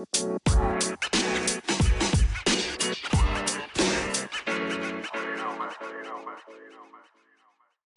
[0.00, 0.06] Hey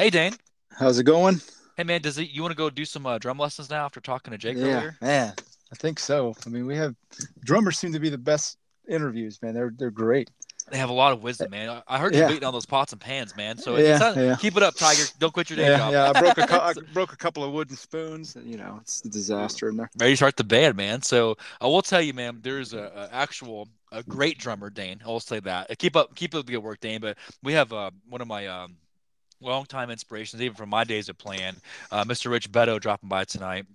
[0.09, 0.33] Dane.
[0.71, 1.39] How's it going?
[1.77, 4.01] Hey man, does it you want to go do some uh, drum lessons now after
[4.01, 4.97] talking to Jake yeah, earlier?
[5.01, 5.33] man.
[5.71, 6.35] I think so.
[6.45, 6.93] I mean, we have
[7.45, 8.57] drummers seem to be the best
[8.89, 9.53] interviews, man.
[9.53, 10.29] They're they're great.
[10.73, 11.83] They have a lot of wisdom, man.
[11.87, 12.27] I- heard you Yeah.
[12.29, 13.59] beating on those pots and pans, man.
[13.59, 14.35] So Yeah, it's not, yeah.
[14.37, 15.03] keep it up, Tiger.
[15.19, 15.93] Don't quit your day Yeah, job.
[15.93, 16.09] yeah.
[16.09, 18.35] I broke a cou- I broke a couple of wooden spoons.
[18.43, 19.91] You know, it's a disaster in there.
[19.99, 21.03] ready to start the band, man.
[21.03, 24.99] So I will tell you, man, there's a, a actual a great drummer, Dane.
[25.05, 25.69] I will say that.
[25.69, 26.99] Uh, Keep up, keep up the good work, Dane.
[27.01, 28.77] But we have uh, one of my um,
[29.41, 31.53] longtime inspirations, even from my days of playing,
[31.91, 32.31] uh, Mr.
[32.31, 33.67] Rich Beddoe dropping by tonight.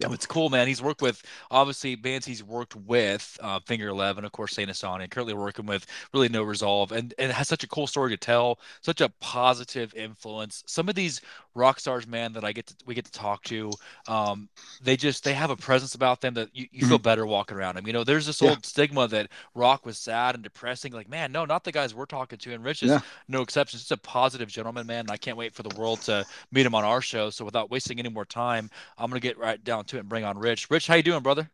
[0.00, 0.12] Yep.
[0.12, 0.66] It's cool, man.
[0.66, 5.02] He's worked with obviously bands he's worked with, uh, Finger Eleven, of course, Saint Asonia,
[5.02, 8.10] and currently working with really No Resolve, and, and it has such a cool story
[8.10, 10.64] to tell, such a positive influence.
[10.66, 11.20] Some of these
[11.54, 13.70] rock stars, man, that I get to we get to talk to,
[14.08, 14.48] um,
[14.82, 17.76] they just they have a presence about them that you, you feel better walking around
[17.76, 17.86] them.
[17.86, 18.44] You know, there's this Mm-hmm.
[18.46, 18.50] Yeah.
[18.50, 20.92] old stigma that rock was sad and depressing.
[20.92, 22.52] Like, man, no, not the guys we're talking to.
[22.52, 23.00] And Rich is Yeah.
[23.28, 23.78] no exception.
[23.78, 25.00] Just a positive gentleman, man.
[25.00, 27.30] And I can't wait for the world to meet him on our show.
[27.30, 30.24] So without wasting any more time, I'm gonna get right down to it and bring
[30.24, 30.70] on Rich.
[30.70, 31.50] Rich, how you doing, brother?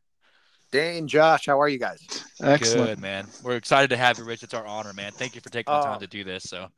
[0.72, 2.00] Dane, Josh, how are you guys?
[2.42, 2.86] Excellent.
[2.90, 3.26] Good, man.
[3.42, 4.42] We're excited to have you, Rich.
[4.44, 5.10] It's our honor, man.
[5.12, 6.00] Thank you for taking the time Oh.
[6.00, 6.44] to do this.
[6.44, 6.68] So.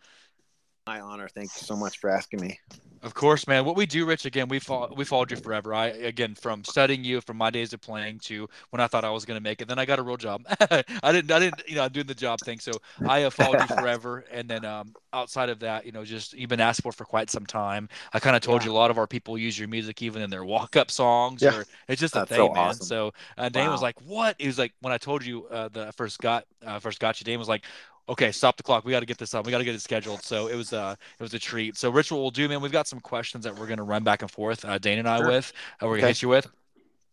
[0.87, 1.29] My honor.
[1.29, 2.59] Thank you so much for asking me.
[3.03, 3.65] Of course, man.
[3.65, 5.75] What we do, Rich, again, we fought, we followed you forever.
[5.75, 9.11] I again from studying you from my days of playing to when I thought I
[9.11, 9.67] was going to make it.
[9.67, 10.45] Then I got a real job.
[10.61, 12.61] I didn't, I didn't, you know, I'm doing the job thing.
[12.61, 12.71] So
[13.09, 14.25] I have followed you forever.
[14.31, 17.29] And then um, outside of that, you know, just you've been asked for for quite
[17.29, 17.89] some time.
[18.13, 18.67] I kind of told Yeah.
[18.67, 21.43] you a lot of our people use your music even in their walk-up songs.
[21.43, 21.57] Yeah.
[21.59, 22.57] Or it's just a thing, so man.
[22.59, 22.87] awesome.
[22.87, 25.89] So uh, Dane was like, "What?" He was like, when I told you uh, that
[25.89, 27.65] I first got uh, first got you, Dane was like.
[28.09, 28.85] Okay, stop the clock.
[28.85, 29.47] We got to get this up.
[29.47, 30.23] We got to get it scheduled.
[30.23, 31.77] So it was uh it was a treat.
[31.77, 34.23] So Rich, what we'll do, man, we've got some questions that we're gonna run back
[34.23, 35.27] and forth, uh, Dane and I Sure.
[35.29, 36.09] with, uh, we're gonna Okay.
[36.09, 36.49] hit you with.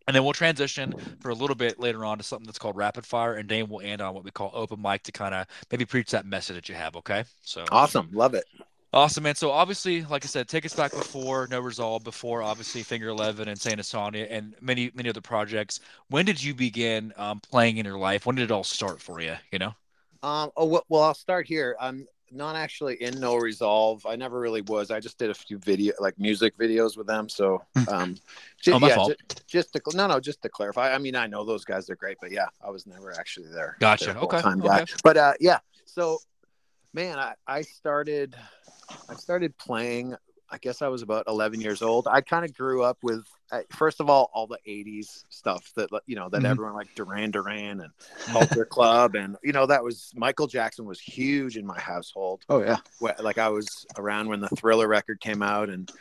[0.07, 3.05] And then we'll transition for a little bit later on to something that's called rapid
[3.05, 5.85] fire, and Dane will end on what we call open mic to kind of maybe
[5.85, 6.95] preach that message that you have.
[6.97, 8.09] Okay, so Awesome.
[8.11, 8.45] Love it.
[8.93, 9.35] awesome, man.
[9.35, 13.47] So obviously, like I said, take us back before No Resolve, before obviously Finger Eleven
[13.47, 15.79] and Saint Asonia, and many many other projects.
[16.09, 18.25] When did you begin um, playing in your life?
[18.25, 19.35] When did it all start for you?
[19.51, 19.75] You know?
[20.21, 21.75] Um, oh, well, well, I'll start here.
[21.79, 24.05] I'm not actually in No Resolve.
[24.05, 24.91] I never really was.
[24.91, 27.29] I just did a few video, like music videos with them.
[27.29, 28.15] So, um,
[28.61, 29.13] ju- Oh, my yeah, fault.
[29.29, 30.93] ju- just to, no, no, just to clarify.
[30.93, 33.77] I mean, I know those guys are great, but yeah, I was never actually there.
[33.79, 34.17] Gotcha.
[34.17, 34.85] Okay, okay.
[35.03, 36.19] But, uh, yeah, so
[36.93, 38.35] man, I, I started,
[39.07, 40.15] I started playing,
[40.51, 42.07] I guess I was about 11 years old.
[42.07, 45.89] I kind of grew up with, uh, first of all, all the 80s stuff that,
[46.07, 46.49] you know, that Mhm.
[46.49, 47.91] everyone like Duran Duran and
[48.25, 49.15] Culture Club.
[49.15, 52.43] And, you know, that was Michael Jackson was huge in my household.
[52.49, 52.77] Oh yeah.
[52.99, 55.69] Like I was around when the Thriller record came out.
[55.69, 55.91] And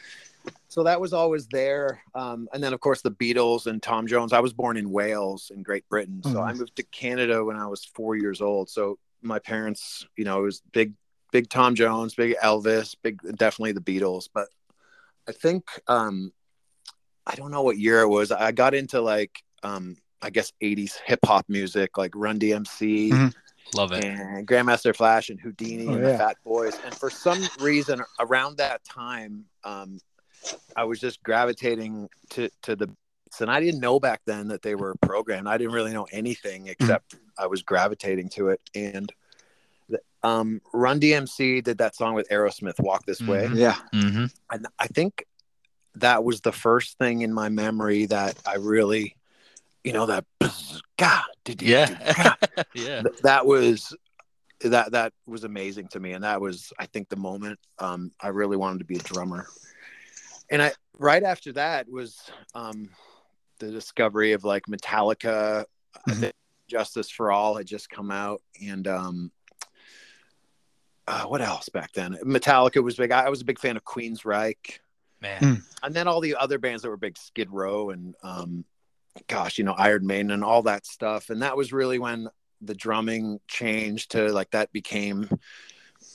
[0.69, 2.03] so that was always there.
[2.15, 4.32] Um, and then, of course, the Beatles and Tom Jones.
[4.32, 6.22] I was born in Wales in Great Britain.
[6.22, 6.48] So Mhm.
[6.48, 8.70] I moved to Canada when I was four years old.
[8.70, 10.94] So my parents, you know, it was big,
[11.33, 14.28] big Tom Jones, big Elvis, big, definitely the Beatles.
[14.33, 14.49] But
[15.28, 16.33] I think, um,
[17.27, 18.31] I don't know what year it was.
[18.33, 23.34] I got into like, um, I guess 80s hip hop music, like Run DMC Mhm.
[23.75, 24.03] Love it.
[24.03, 26.16] and Grandmaster Flash and Whodini Oh, and the.
[26.19, 26.75] Fat Boys.
[26.84, 29.99] And for some reason, around that time, um,
[30.75, 33.43] I was just gravitating to to the beats.
[33.43, 35.47] and I didn't know back then that they were programmed.
[35.49, 36.71] I didn't really know anything Mm-hmm.
[36.71, 38.60] except I was gravitating to it.
[38.75, 39.15] And the,
[40.22, 43.56] um, Run DMC did that song with Aerosmith, "Walk This Way," Mhm.
[43.56, 43.76] Yeah.
[43.94, 44.24] Mm-hmm.
[44.50, 45.24] and I think
[45.94, 49.16] that was the first thing in my memory that I really,
[49.84, 50.24] you know, that
[50.96, 51.70] God, did you?
[51.74, 52.34] Yeah.
[52.74, 53.02] yeah.
[53.22, 53.94] That was
[54.60, 58.26] that that was amazing to me and that was i think the moment um i
[58.26, 59.46] really wanted to be a drummer
[60.50, 62.18] and i right after that was
[62.56, 62.90] um
[63.60, 65.64] the discovery of like metallica
[66.08, 66.20] I Mhm.
[66.20, 66.32] think
[66.66, 69.30] justice for all had just come out and um
[71.08, 73.84] uh, what else back then metallica was big I, I was a big fan of
[73.84, 74.78] queensryche
[75.20, 75.42] Man.
[75.42, 75.62] Mm.
[75.82, 78.64] and then all the other bands that were big skid row and um
[79.26, 82.28] gosh you know iron maiden and all that stuff and that was really when
[82.60, 85.28] the drumming changed to like that became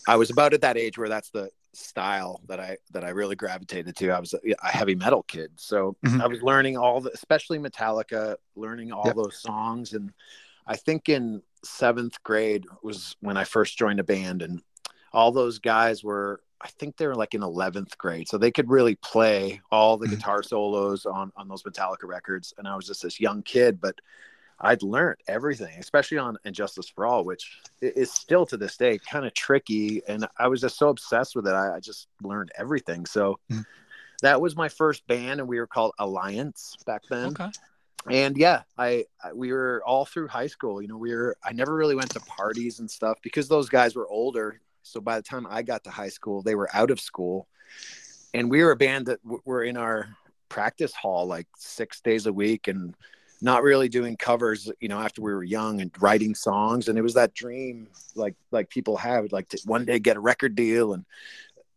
[0.08, 3.36] i was about at that age where that's the style that i that i really
[3.36, 6.22] gravitated to i was a, a heavy metal kid so Mhm.
[6.22, 9.16] i was learning all the especially metallica learning all Yep.
[9.16, 10.14] those songs and
[10.68, 14.62] i think in seventh grade was when i first joined a band and
[15.14, 18.70] all those guys were i think they were like in 11th grade so they could
[18.70, 20.12] really play all the Mhm.
[20.12, 23.96] guitar solos on on those metallica records and i was just this young kid but
[24.62, 29.26] i'd learned everything especially on injustice for all which is still to this day kind
[29.26, 33.06] of tricky and i was just so obsessed with it i, I just learned everything
[33.06, 33.66] so Mhm.
[34.22, 37.50] that was my first band and we were called alliance back then Okay.
[38.10, 40.82] and yeah, I, I we were all through high school.
[40.82, 43.96] You know, we were I never really went to parties and stuff because those guys
[43.96, 44.60] were older.
[44.84, 47.48] So by the time I got to high school, they were out of school,
[48.34, 50.16] and we were a band that w- were in our
[50.50, 52.96] practice hall like six days a week and
[53.42, 56.88] not really doing covers you know after we were young and writing songs.
[56.88, 60.22] And it was that dream like like people have like to one day get a
[60.22, 61.06] record deal and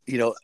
[0.07, 0.35] you know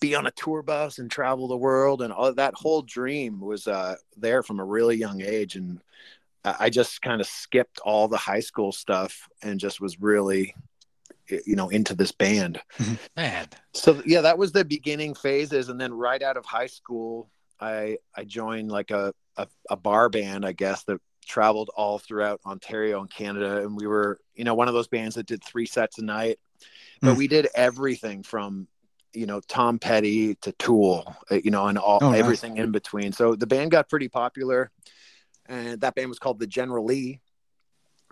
[0.00, 2.02] be on a tour bus and travel the world.
[2.02, 5.56] And all that whole dream was uh there from a really young age.
[5.56, 5.80] And
[6.42, 10.54] i just kind of skipped all the high school stuff and just was really
[11.46, 12.60] you know into this band.
[13.16, 15.68] Man, so yeah that was the beginning phases.
[15.68, 17.30] And then right out of high school
[17.60, 22.40] i i joined like a a, a bar band i guess that traveled all throughout
[22.46, 23.58] ontario and canada.
[23.64, 26.38] And we were you know one of those bands that did three sets a night.
[27.02, 27.16] But Mm.
[27.18, 28.66] we did everything from
[29.12, 32.20] you know tom petty to tool uh, you know and all Oh, nice.
[32.20, 33.12] everything in between.
[33.12, 34.70] So the band got pretty popular.
[35.46, 37.20] And that band was called the general lee.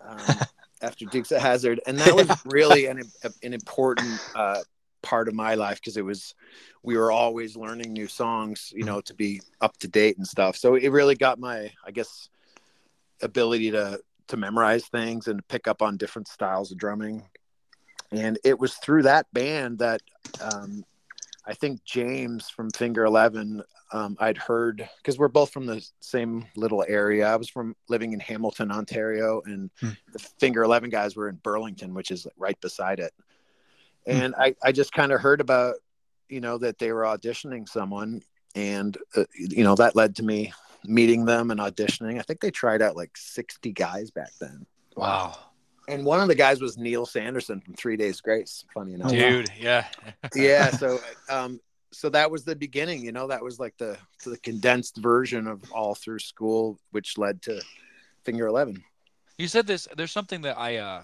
[0.05, 0.19] Um,
[0.83, 3.03] after dukes of hazzard and that was really an,
[3.43, 4.61] an important uh,
[5.03, 6.35] part of my life because it was
[6.83, 10.57] we were always learning new songs you know to be up to date and stuff.
[10.57, 12.29] So it really got my i guess
[13.23, 17.23] ability to to memorize things and pick up on different styles of drumming.
[18.13, 20.01] And it was through that band that
[20.41, 20.85] um,
[21.47, 26.47] i think james from finger 11 um, i'd heard because we're both from the same
[26.57, 27.27] little area.
[27.27, 29.91] I was from living in hamilton ontario and Hmm.
[30.13, 33.13] the finger 11 guys were in burlington which is right beside it.
[34.07, 34.13] Hmm.
[34.13, 35.77] and I, I just kind of heard about
[36.29, 38.23] you know that they were auditioning someone
[38.55, 40.53] and uh, you know that led to me
[40.85, 42.19] meeting them and auditioning.
[42.19, 44.65] I think they tried out like 60 guys back then.
[44.97, 45.37] Wow,
[45.89, 49.11] and one of the guys was neil sanderson from three days grace funny enough.
[49.11, 49.87] Dude, yeah,
[50.35, 50.99] yeah so
[51.31, 51.61] um
[51.93, 55.61] so that was the beginning you know that was like the the condensed version of
[55.73, 57.61] all through school which led to
[58.25, 58.83] finger 11
[59.39, 59.87] You said this.
[59.97, 61.03] There's something that I uh,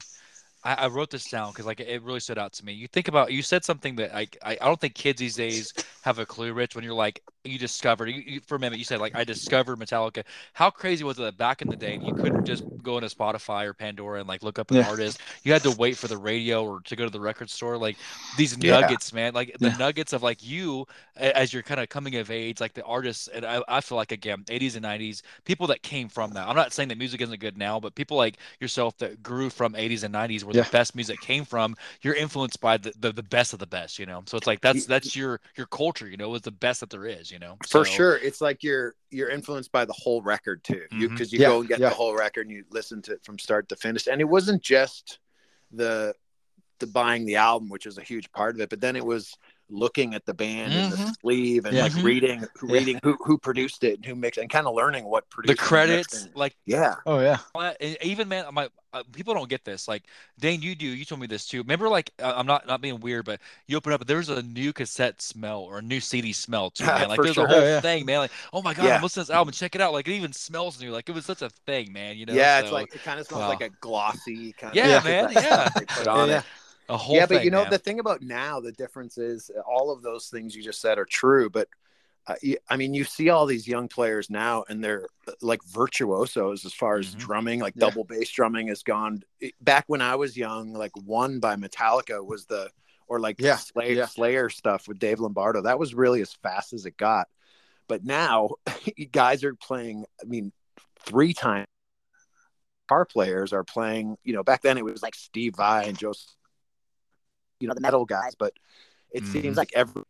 [0.64, 2.72] I, I wrote this down because like it really stood out to me.
[2.72, 5.72] You think about you said something that like I, I don't think kids these days
[6.02, 6.75] have a clue, Rich.
[6.75, 9.78] When you're like you discovered you, you, for a minute, you said like I discovered
[9.78, 10.25] Metallica.
[10.55, 13.66] How crazy was it that back in the day you couldn't just go into Spotify
[13.66, 14.82] or Pandora and like look up an Yeah.
[14.82, 15.20] artist?
[15.43, 17.76] You had to wait for the radio or to go to the record store.
[17.76, 17.99] Like
[18.32, 18.70] these Yeah.
[18.70, 19.34] nuggets, man.
[19.34, 19.76] Like the Yeah.
[19.76, 20.87] nuggets of like you
[21.17, 23.28] as you're kind of coming of age, like the artists.
[23.28, 26.49] And I, I feel like again, 80s and 90s, people that came from that.
[26.49, 29.75] I'm not saying that music isn't good now, but people like yourself that grew from
[29.75, 30.65] 80s and 90s where Yeah.
[30.65, 33.99] the best music came from, you're influenced by the, the, the best of the best,
[33.99, 34.23] you know?
[34.27, 37.06] So it's like, that's, that's your, your culture, you know, is the best that there
[37.06, 37.56] is, you know?
[37.69, 41.12] for sure it's like you're you're influenced by the whole record too you Mhm.
[41.12, 41.89] because you Yeah, go and get yeah.
[41.89, 44.62] the whole record and you listen to it from start to finish and it wasn't
[44.62, 45.19] just
[45.73, 46.15] the
[46.79, 49.37] the buying the album which is a huge part of it but then it was
[49.70, 51.82] looking at the band and the sleeve and Yeah.
[51.82, 52.81] like reading Yeah.
[52.81, 55.55] reading who who produced it and who mixed and kind of learning what produced The
[55.56, 57.38] produced credits, like yeah Oh yeah.
[58.02, 59.87] Even man, my uh, people don't get this.
[59.88, 60.05] Like
[60.38, 60.87] Dane, you do.
[60.87, 61.58] You told me this too.
[61.62, 64.72] Remember, like uh, I'm not not being weird, but you open up, there's a new
[64.72, 67.08] cassette smell or a new CD smell too, man.
[67.08, 67.44] Like there's sure.
[67.46, 67.81] a whole Oh, yeah.
[67.81, 68.19] thing, man.
[68.19, 68.96] Like oh my god, Yeah.
[68.96, 69.52] I'm listening to this album.
[69.52, 69.93] Check it out.
[69.93, 70.90] Like it even smells new.
[70.93, 72.17] Like it was such a thing, man.
[72.17, 72.34] You know?
[72.34, 73.49] yeah it's like it kind of smells wow.
[73.49, 75.69] like a glossy kind Yeah, of man, yeah.
[75.75, 76.44] they put on Yeah, it
[76.88, 77.70] a whole yeah but you know man.
[77.70, 80.98] the thing about now the difference is uh, all of those things you just said
[80.98, 81.69] are true but
[82.26, 85.62] uh, y- i mean you see all these young players now and they're uh, like
[85.64, 87.19] virtuosos as far as Mhm.
[87.19, 87.86] drumming like Yeah.
[87.88, 89.22] double bass drumming has gone
[89.60, 92.70] back when i was young like one by metallica was the
[93.06, 94.06] or like Yeah, slayer, yeah.
[94.06, 97.29] slayer stuff with dave lombardo that was really as fast as it got
[97.88, 98.50] but now
[98.96, 100.53] you guys are playing i mean
[101.00, 101.67] three times
[102.88, 106.12] guitar players are playing you know back then it was like steve vai and joe
[107.61, 108.53] you know the metal guys but
[109.11, 109.43] it Mhm.
[109.43, 110.03] seems like every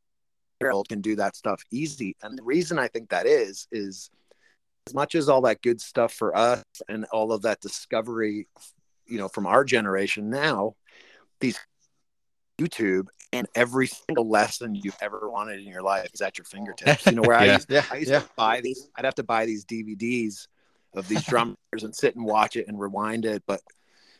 [0.60, 4.10] girl can do that stuff easy and the reason i think that is is
[4.86, 8.46] as much as all that good stuff for us and all of that discovery
[9.06, 10.74] you know from our generation now
[11.40, 11.58] these
[12.60, 17.06] youtube and every single lesson you've ever wanted in your life is at your fingertips
[17.06, 17.84] you know where i used, Yeah.
[17.90, 18.20] I used Yeah.
[18.20, 20.46] to buy these i'd have to buy these dvds
[20.94, 23.60] of these drummers and sit and watch it and rewind it but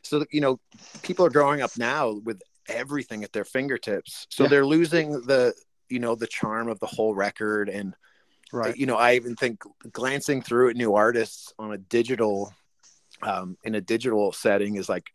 [0.02, 0.58] so you know
[1.02, 4.48] people are growing up now with everything at their fingertips so Yeah.
[4.50, 5.54] they're losing the
[5.88, 7.94] you know the charm of the whole record and
[8.52, 8.76] Right.
[8.76, 12.52] you know i even think glancing through at new artists on a digital
[13.22, 15.06] um, in a digital setting is like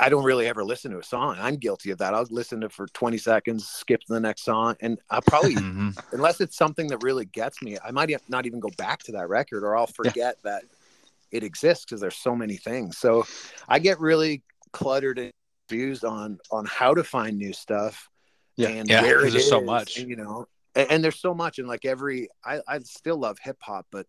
[0.00, 1.36] I- don't really ever listen to a song.
[1.38, 2.14] I'm guilty of that.
[2.14, 5.54] I'll listen to it for 20 seconds, skip to the next song, and I'll probably,
[5.56, 5.92] Mhm.
[6.12, 9.28] unless it's something that really gets me, I might not even go back to that
[9.28, 10.62] record, or I'll forget that
[11.32, 12.96] it exists because there's so many things.
[12.96, 13.26] So
[13.68, 15.30] I get really cluttered and
[15.74, 18.08] confused on on how to find new stuff
[18.56, 18.68] Yeah.
[18.68, 19.98] and Yeah, where it there's so much.
[19.98, 23.38] and, you know and, and there's so much and like every I, I still love
[23.42, 24.06] hip hop but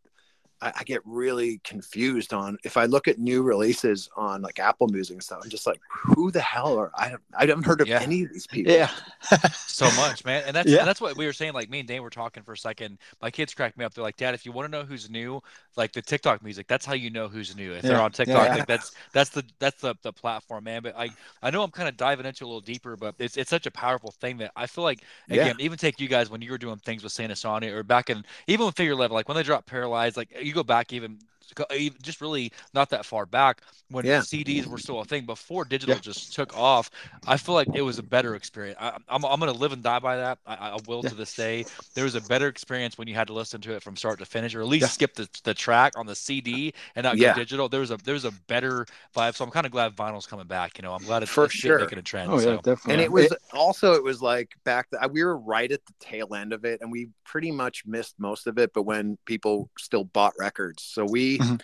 [0.61, 4.87] I, I, get really confused on if I look at new releases on like Apple
[4.87, 5.39] Music and stuff.
[5.43, 7.15] I'm just like, who the hell are I?
[7.37, 7.99] I haven't heard of yeah.
[8.01, 8.71] any of these people.
[8.71, 8.89] Yeah,
[9.53, 10.43] so much, man.
[10.47, 10.79] And that's yeah.
[10.79, 11.53] and that's what we were saying.
[11.53, 12.99] Like me and Dane were talking for a second.
[13.21, 13.93] My kids cracked me up.
[13.93, 15.41] They're like, Dad, if you want to know who's new,
[15.75, 17.73] like the TikTok music, that's how you know who's new.
[17.73, 17.91] If yeah.
[17.91, 20.83] they're on TikTok, like that's that's the that's the the platform, man.
[20.83, 21.09] But I
[21.41, 23.71] I know I'm kind of diving into a little deeper, but it's it's such a
[23.71, 26.77] powerful thing that I feel like again, even take you guys when you were doing
[26.77, 29.67] things with Saint Asonia or back in even with Finger Eleven, like when they dropped
[29.67, 31.19] Paralyzer, like you go back even
[31.59, 34.19] Uh, just really not that far back when yeah.
[34.19, 36.01] CDs were still a thing before digital yeah.
[36.01, 36.89] just took off.
[37.27, 38.77] I feel like it was a better experience.
[38.79, 40.39] I, am I'm, I'm going to live and die by that.
[40.45, 41.09] I, I will yeah.
[41.09, 41.65] to this day.
[41.93, 44.25] There was a better experience when you had to listen to it from start to
[44.25, 47.69] finish, or at least skip the, the track on the CD and not go digital.
[47.69, 48.85] There was a there was a better
[49.15, 49.35] vibe.
[49.35, 50.77] So I'm kind of glad vinyl's coming back.
[50.77, 52.31] You know, I'm glad it's, for it's sure making a trend.
[52.31, 52.51] Oh so.
[52.51, 52.93] yeah, definitely.
[52.93, 55.93] And it was it, also it was like back the, we were right at the
[55.99, 58.73] tail end of it, and we pretty much missed most of it.
[58.73, 61.34] But when people still bought records, so we.
[61.41, 61.55] Mm-hmm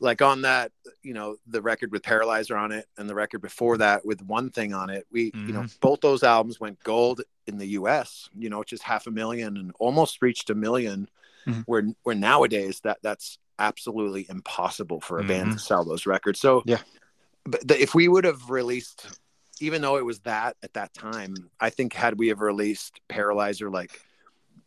[0.00, 3.78] like on that you know the record with paralyzer on it and the record before
[3.78, 5.46] that with one thing on it we mm-hmm.
[5.46, 5.78] you know mm-hmm.
[5.80, 9.72] both those albums went gold in the us you know just half a million and
[9.78, 11.06] almost reached a 1000000
[11.46, 11.60] mm-hmm.
[11.66, 15.28] where where nowadays that that's absolutely impossible for a mm-hmm.
[15.28, 16.80] band to sell those records so yeah
[17.44, 19.06] but the, if we would have released
[19.60, 23.70] even though it was that at that time i think had we have released paralyzer
[23.70, 24.02] like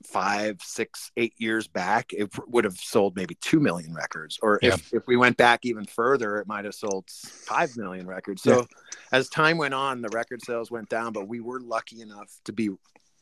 [0.06, 4.40] five, six, eight years back, it would have sold maybe 2 million records.
[4.42, 4.74] Or yeah.
[4.74, 8.42] if, if we went back even further, it might have sold 5 million records.
[8.42, 8.66] So yeah.
[9.12, 12.54] as time went on, the record sales went down, but we were lucky enough to
[12.54, 12.70] be,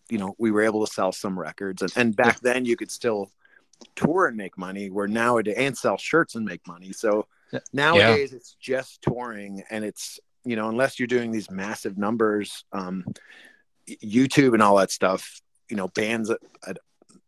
[0.09, 1.81] you know, we were able to sell some records.
[1.81, 2.53] And, and back yeah.
[2.53, 3.31] then you could still
[3.95, 6.91] tour and make money where nowadays and sell shirts and make money.
[6.93, 7.27] So
[7.73, 13.03] nowadays it's just touring and it's, you know, unless you're doing these massive numbers, um,
[13.87, 16.39] YouTube and all that stuff, you know bands at,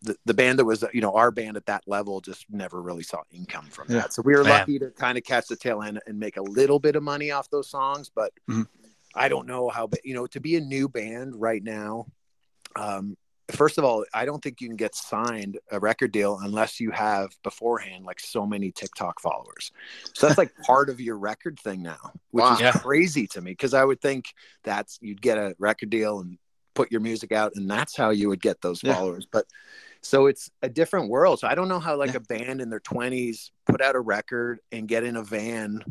[0.02, 3.04] the, the band that was you know our band at that level just never really
[3.04, 4.02] saw income from yeah.
[4.02, 4.60] that so we were Man.
[4.60, 7.32] lucky to kind of catch the tail end and make a little bit of money
[7.32, 8.64] off those songs but mm-hmm.
[9.16, 12.06] i don't know how you know to be a new band right now
[12.76, 13.18] um
[13.52, 16.92] first of all i don't think you can get signed a record deal unless you
[16.92, 19.72] have beforehand like so many tiktok followers
[20.14, 22.54] so that's like part of your record thing now which wow.
[22.54, 22.72] is yeah.
[22.72, 26.38] crazy to me because i would think that's you'd get a record deal and
[26.80, 29.26] put your music out and that's how you would get those followers.
[29.26, 29.30] Yeah.
[29.34, 29.46] but
[30.02, 31.40] so it's a different world.
[31.40, 32.18] So i don't know how like yeah.
[32.18, 35.84] a band in their 20s put out a record and get in a van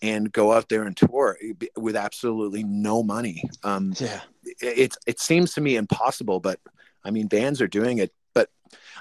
[0.00, 1.36] and go out there and tour
[1.76, 3.42] with absolutely no money.
[3.64, 4.20] Um yeah.
[4.60, 6.60] it, it seems to me impossible but
[7.04, 8.12] i mean bands are doing it.
[8.32, 8.48] But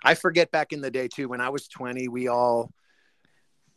[0.01, 2.72] i forget back in the day too when i was 20 we all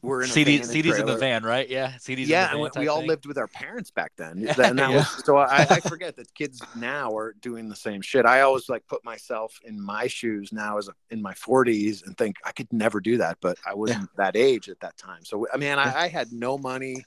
[0.02, 1.68] we're in CD, CDs in the van, right?
[1.68, 2.26] Yeah, CDs.
[2.26, 3.08] Yeah, and we all thing.
[3.08, 4.48] lived with our parents back then.
[4.48, 4.96] and that yeah.
[4.96, 8.24] was, so I, I, forget that kids now are doing the same shit.
[8.24, 12.16] I always like put myself in my shoes now as a, in my 40s and
[12.16, 14.24] think I could never do that, but I wasn't yeah.
[14.24, 15.24] that age at that time.
[15.24, 17.04] So I mean, I, I had no money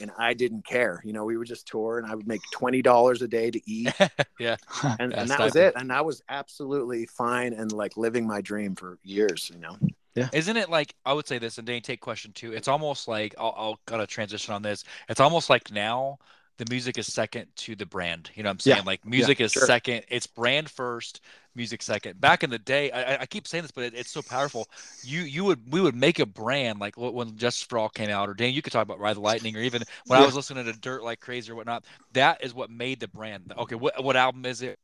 [0.00, 1.00] and I didn't care.
[1.04, 3.60] You know, we would just tour and I would make twenty dollars a day to
[3.66, 3.92] eat.
[4.38, 4.56] yeah.
[4.98, 5.74] And, and that was it.
[5.76, 9.76] And I was absolutely fine and like living my dream for years, you know.
[10.14, 10.28] Yeah.
[10.32, 12.52] Isn't it like I would say this, and Dane, take question two.
[12.52, 14.84] It's almost like I'll, I'll kind of transition on this.
[15.08, 16.18] It's almost like now
[16.58, 18.30] the music is second to the brand.
[18.34, 18.76] You know what I'm saying?
[18.78, 18.82] Yeah.
[18.84, 19.66] Like music yeah, is sure.
[19.66, 20.04] second.
[20.08, 21.20] It's brand first,
[21.56, 22.20] music second.
[22.20, 24.68] Back in the day, I, I keep saying this, but it, it's so powerful.
[25.02, 28.28] You you would we would make a brand like when Justice for All came out,
[28.28, 30.22] or Dan, you could talk about Ride the Lightning, or even when yeah.
[30.22, 31.84] I was listening to Dirt Like Crazy or whatnot.
[32.12, 33.52] That is what made the brand.
[33.58, 34.78] Okay, what what album is it?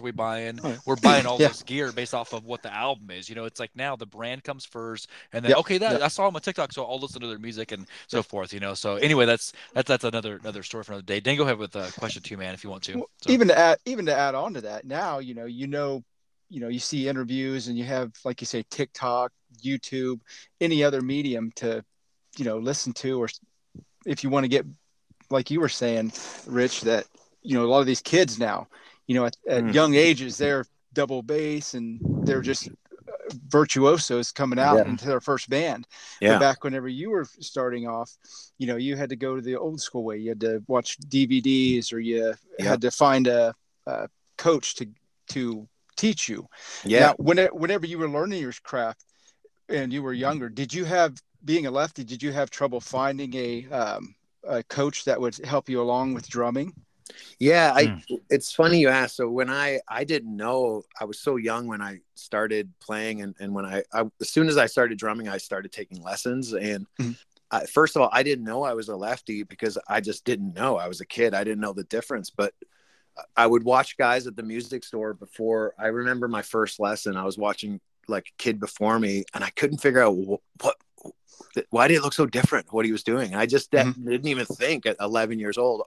[0.00, 0.58] Are we buying?
[0.62, 1.48] Oh, we're buying all yeah.
[1.48, 3.28] this gear based off of what the album is.
[3.28, 5.58] You know, it's like now the brand comes first, and then yep.
[5.60, 6.02] okay, that yep.
[6.02, 8.52] I saw them on TikTok, so I'll listen to their music and so forth.
[8.52, 11.20] You know, so anyway, that's that's that's another another story for another day.
[11.20, 12.96] Dan, go ahead with a question too, man, if you want to.
[12.96, 13.30] Well, so.
[13.30, 16.02] Even to add even to add on to that, now you know you know
[16.48, 20.20] you know you see interviews and you have like you say TikTok, YouTube,
[20.60, 21.84] any other medium to
[22.36, 23.28] you know listen to, or
[24.04, 24.66] if you want to get
[25.30, 26.12] like you were saying,
[26.46, 27.06] Rich, that
[27.42, 28.68] you know a lot of these kids now
[29.06, 29.74] you know, at, at mm.
[29.74, 32.68] young ages, they're double bass and they're just
[33.48, 34.88] virtuosos coming out yeah.
[34.88, 35.86] into their first band.
[36.20, 36.34] Yeah.
[36.34, 38.10] But back whenever you were starting off,
[38.58, 40.18] you know, you had to go to the old school way.
[40.18, 43.54] You had to watch DVDs or you had to find a,
[43.86, 44.86] a, coach to
[45.28, 46.46] to teach you.
[46.84, 47.00] Yeah.
[47.00, 49.02] Now, whenever, whenever you were learning your craft
[49.68, 52.04] and you were younger, did you have being a lefty?
[52.04, 56.28] Did you have trouble finding a um, a coach that would help you along with
[56.28, 56.74] drumming?
[57.38, 58.02] Yeah, I mm.
[58.30, 59.16] it's funny you asked.
[59.16, 63.34] So when I I didn't know I was so young when I started playing and
[63.38, 66.86] and when I, I as soon as I started drumming I started taking lessons and
[67.00, 67.16] mm.
[67.50, 70.54] I, first of all I didn't know I was a lefty because I just didn't
[70.54, 70.76] know.
[70.76, 71.34] I was a kid.
[71.34, 72.54] I didn't know the difference, but
[73.36, 77.16] I would watch guys at the music store before I remember my first lesson.
[77.16, 80.76] I was watching like a kid before me, and I couldn't figure out what, what
[81.70, 84.08] why did it look so different what he was doing i just mm-hmm.
[84.08, 85.82] didn't even think at 11 years old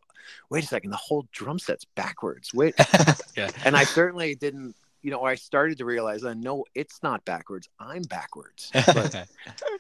[0.49, 2.75] wait a second the whole drum set's backwards wait
[3.37, 3.49] yeah.
[3.65, 7.69] and i certainly didn't you know i started to realize i know it's not backwards
[7.79, 9.27] i'm backwards but,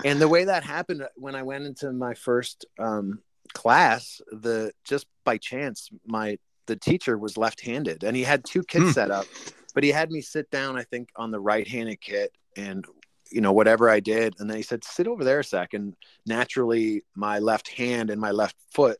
[0.05, 3.19] and the way that happened when i went into my first um,
[3.53, 8.85] class the just by chance my the teacher was left-handed and he had two kits
[8.85, 8.93] mm.
[8.93, 9.25] set up
[9.73, 12.85] but he had me sit down i think on the right-handed kit and
[13.31, 14.35] you know whatever i did.
[14.39, 15.95] And then he said sit over there a second.
[16.25, 18.97] Naturally my left hand and my left foot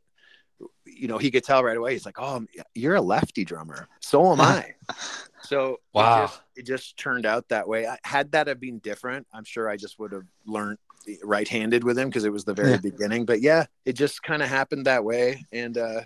[0.85, 1.93] you know he could tell right away.
[1.93, 2.45] He's like oh
[2.75, 3.87] you're a lefty drummer.
[3.99, 4.73] So am i.
[5.41, 7.87] So wow it just, it just, turned out that way.
[7.87, 10.77] I, had that have been different i'm sure i just would have learned
[11.23, 12.77] right-handed with him because it was the very yeah.
[12.77, 13.25] beginning.
[13.25, 15.45] But yeah it just kind of happened that way.
[15.51, 16.01] And uh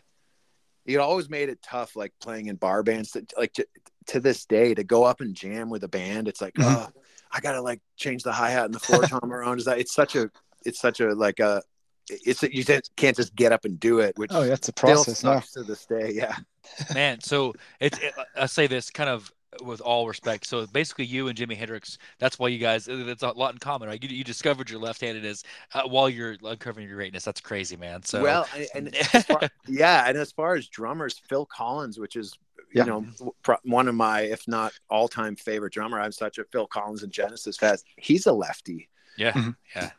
[0.86, 3.66] it always made it tough like playing in bar bands to, like to,
[4.08, 6.28] to this day to go up and jam with a band.
[6.28, 6.76] It's like mm-hmm.
[6.76, 7.02] oh
[7.34, 9.60] I gotta like change the hi hat and the floor tom around.
[9.60, 10.30] Is that it's such a
[10.66, 11.62] it's such a like a
[12.10, 12.64] it's you
[12.96, 14.18] can't just get up and do it.
[14.18, 15.20] Which oh, that's a process.
[15.20, 16.12] Still sucks to this day.
[16.14, 16.36] Yeah,
[16.94, 17.20] man.
[17.22, 20.46] So it's it, I say this kind of with all respect.
[20.46, 23.88] So basically, you and Jimi Hendrix, that's why you guys, that's a lot in common,
[23.88, 24.02] right?
[24.02, 27.24] You, you discovered your left-handedness uh, while you're uncovering your greatness.
[27.24, 28.04] That's crazy, man.
[28.04, 32.34] So well, and, and far, yeah, and as far as drummers, Phil Collins, which is
[32.74, 33.06] you know
[33.64, 37.58] one of my if not all-time favorite drummer i'm such a phil collins and genesis
[37.58, 37.78] fan.
[37.98, 38.90] He's a lefty.
[39.18, 39.34] Yeah.
[39.34, 39.52] Mm-hmm.
[39.76, 39.92] yeah.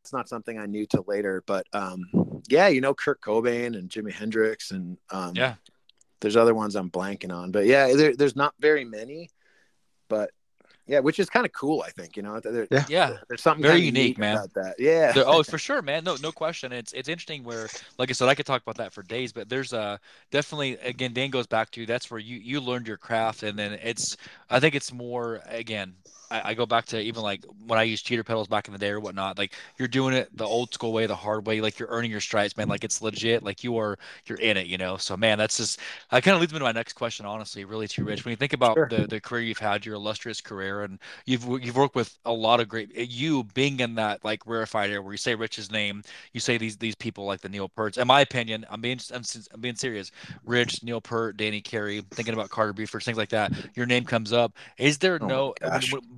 [0.00, 2.04] It's not something i knew till later but um
[2.48, 5.54] yeah you know kurt cobain and jimi hendrix and um yeah.
[6.20, 9.30] there's other ones i'm blanking on but yeah there, there's not very many
[10.08, 10.30] but
[10.86, 11.82] yeah, which is kind of cool.
[11.82, 12.40] I think you know.
[12.40, 12.84] There, yeah.
[12.88, 14.36] yeah, there's something very unique, man.
[14.36, 14.74] About that.
[14.78, 15.12] Yeah.
[15.12, 16.04] There, oh, for sure, man.
[16.04, 16.72] No, no question.
[16.72, 19.32] It's it's interesting where, like I said, I could talk about that for days.
[19.32, 21.12] But there's a definitely again.
[21.12, 24.16] Dan goes back to that's where you you learned your craft, and then it's.
[24.50, 25.94] I think it's more again
[26.32, 28.78] I, I, go back to even like when I used cheater pedals back in the
[28.78, 29.36] day or whatnot.
[29.36, 31.60] Like you're doing it the old school way, the hard way.
[31.60, 32.68] Like you're earning your stripes, man.
[32.68, 33.42] Like it's legit.
[33.42, 34.96] Like you are, you're in it, you know.
[34.96, 35.78] So man, that's just.
[36.10, 37.64] I kind of leads me to my next question, honestly.
[37.64, 38.24] Really, too rich.
[38.24, 38.88] When you think about sure.
[38.88, 42.60] the the career you've had, your illustrious career, and you've you've worked with a lot
[42.60, 42.94] of great.
[42.96, 46.02] You being in that like rarefied air where you say Rich's name,
[46.32, 47.98] you say these these people like the Neil Pearts.
[47.98, 50.10] In my opinion, I'm being I'm, I'm being serious.
[50.44, 53.52] Rich, Neil Peart, Danny Carey, thinking about Carter Beauford, things like that.
[53.74, 54.56] Your name comes up.
[54.78, 55.54] Is there oh no?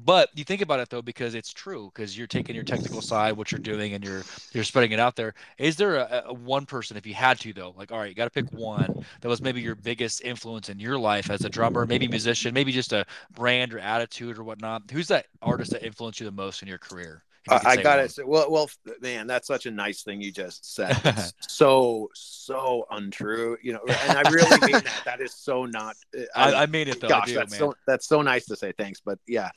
[0.04, 3.00] I but you think about it though because it's true because you're taking your technical
[3.00, 6.34] side what you're doing and you're you're spreading it out there is there a, a
[6.34, 9.04] one person if you had to though like all right you got to pick one
[9.20, 12.72] that was maybe your biggest influence in your life as a drummer maybe musician maybe
[12.72, 16.62] just a brand or attitude or whatnot who's that artist that influenced you the most
[16.62, 18.18] in your career I got it.
[18.26, 18.70] Well, well,
[19.02, 20.96] man, that's such a nice thing you just said.
[21.40, 23.80] so, so untrue, you know.
[23.86, 25.02] And I really mean that.
[25.04, 25.94] That is so not.
[26.34, 27.08] I, I mean it though.
[27.08, 27.58] Gosh, do, that's man.
[27.58, 28.72] so that's so nice to say.
[28.78, 29.50] Thanks, but yeah,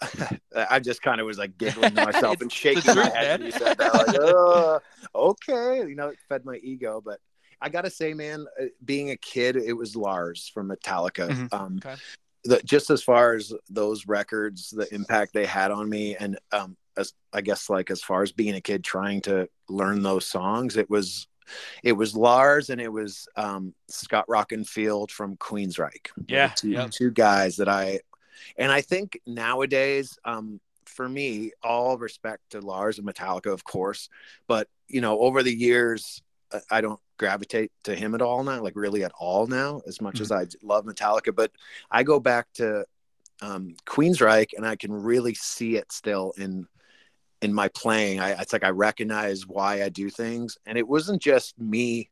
[0.70, 3.40] I just kind of was like giggling to myself and shaking my head.
[3.40, 4.80] And said that, like, oh,
[5.14, 7.02] okay, you know, it fed my ego.
[7.04, 7.20] But
[7.60, 11.30] I gotta say, man, uh, being a kid, it was Lars from Metallica.
[11.30, 11.46] Mm-hmm.
[11.52, 11.96] Um, okay.
[12.44, 16.76] the, just as far as those records, the impact they had on me, and um,
[16.96, 20.76] as I guess, like as far as being a kid trying to learn those songs,
[20.76, 21.26] it was
[21.82, 26.08] it was Lars and it was um, Scott Rockenfield from Queensryche.
[26.28, 26.90] Yeah, two, yep.
[26.90, 28.00] two guys that I
[28.56, 34.08] and I think nowadays, um, for me, all respect to Lars and Metallica, of course,
[34.46, 36.22] but you know, over the years,
[36.70, 40.16] I don't gravitate to him at all now, like really at all now, as much
[40.16, 40.22] mm-hmm.
[40.22, 41.34] as I love Metallica.
[41.34, 41.52] But
[41.90, 42.84] I go back to
[43.42, 46.66] um, Queensryche, and I can really see it still in
[47.42, 48.20] in my playing.
[48.20, 52.10] I, it's like I recognize why I do things, and it wasn't just me.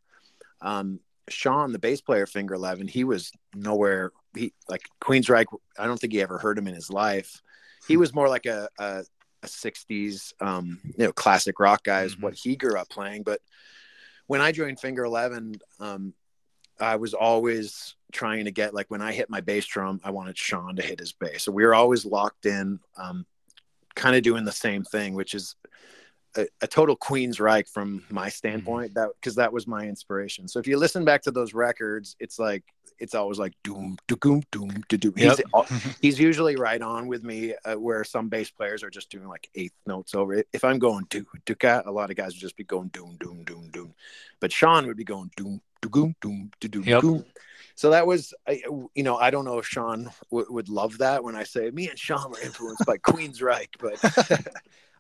[0.60, 5.46] Um, Sean, the bass player, Finger Eleven, he was nowhere he like Queensryche.
[5.78, 7.42] I don't think he ever heard him in his life.
[7.86, 9.04] He was more like a a,
[9.42, 12.22] a '60s, um, you know, classic rock guy is mm-hmm.
[12.22, 13.22] what he grew up playing.
[13.22, 13.40] But
[14.26, 16.14] when I joined Finger Eleven, um,
[16.80, 20.38] I was always trying to get like when I hit my bass drum, I wanted
[20.38, 21.44] Sean to hit his bass.
[21.44, 23.26] So we were always locked in, um,
[23.94, 25.56] kind of doing the same thing, which is
[26.36, 28.90] a, a, total Queensryche from my standpoint.
[28.90, 29.00] Mm-hmm.
[29.00, 30.48] That because that was my inspiration.
[30.48, 32.64] So if you listen back to those records, it's like
[32.98, 35.14] it's always like doom doom doom doom.
[35.16, 35.66] He's yep.
[36.00, 37.54] he's usually right on with me.
[37.64, 40.48] Uh, where some bass players are just doing like eighth notes over it.
[40.52, 43.44] If I'm going do do a lot of guys would just be going doom doom
[43.44, 43.94] doom doom,
[44.40, 47.24] but Sean would be going doom doom doom doom doom.
[47.76, 48.32] So that was,
[48.94, 51.88] you know, I don't know if Sean w- would love that when I say me
[51.88, 53.98] and Sean were influenced by Queensryche, but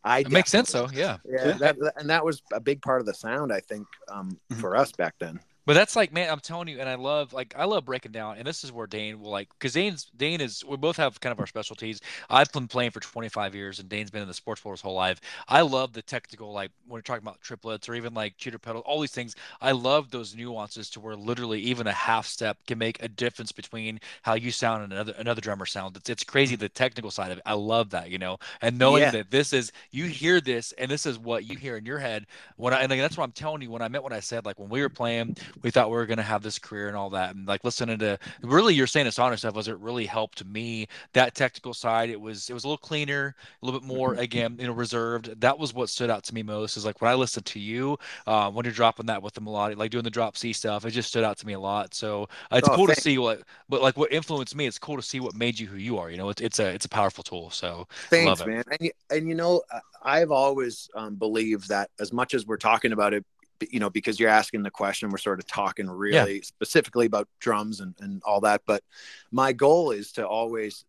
[0.02, 0.88] I it makes sense though.
[0.92, 1.18] Yeah.
[1.24, 1.52] Yeah.
[1.52, 4.60] That, and that was a big part of the sound, I think, um, mm-hmm.
[4.60, 5.38] for us back then.
[5.66, 8.36] But that's like, man, I'm telling you, and I love like I love breaking down,
[8.36, 11.32] and this is where Dane will like because Dane's Dane is we both have kind
[11.32, 12.00] of our specialties.
[12.28, 14.94] I've been playing for 25 years, and Dane's been in the sports world his whole
[14.94, 15.20] life.
[15.48, 18.82] I love the technical, like when you're talking about triplets or even like cheater pedal,
[18.82, 19.34] all these things.
[19.60, 23.52] I love those nuances to where literally even a half step can make a difference
[23.52, 25.96] between how you sound and another another drummer sound.
[25.96, 26.60] It's it's crazy mm-hmm.
[26.62, 27.42] the technical side of it.
[27.46, 29.10] I love that, you know, and knowing Yeah.
[29.12, 32.26] that this is you hear this and this is what you hear in your head
[32.56, 34.44] when I and like, that's what I'm telling you when I meant what I said
[34.44, 36.96] like when we were playing we thought we were going to have this career and
[36.96, 40.44] all that and like listening to really you're Saint Asonia stuff was it really helped
[40.46, 44.14] me that technical side it was it was a little cleaner a little bit more
[44.14, 47.10] again you know reserved that was what stood out to me most is like when
[47.10, 50.10] I listened to you uh, when you're dropping that with the melodic like doing the
[50.10, 52.68] drop C stuff it just stood out to me a lot so uh, it's Oh,
[52.68, 55.58] cool to see what but like what influenced me it's cool to see what made
[55.58, 58.44] you who you are you know it's, it's a it's a powerful tool so Thanks,
[58.44, 58.46] it.
[58.46, 58.64] man.
[58.70, 59.62] And you, and you know,
[60.02, 63.24] I've always um, believed that as much as we're talking about it,
[63.70, 67.80] you know, because you're asking the question, we're sort of talking really specifically about drums
[67.80, 68.62] and, and all that.
[68.66, 68.82] But
[69.30, 70.84] my goal is to always,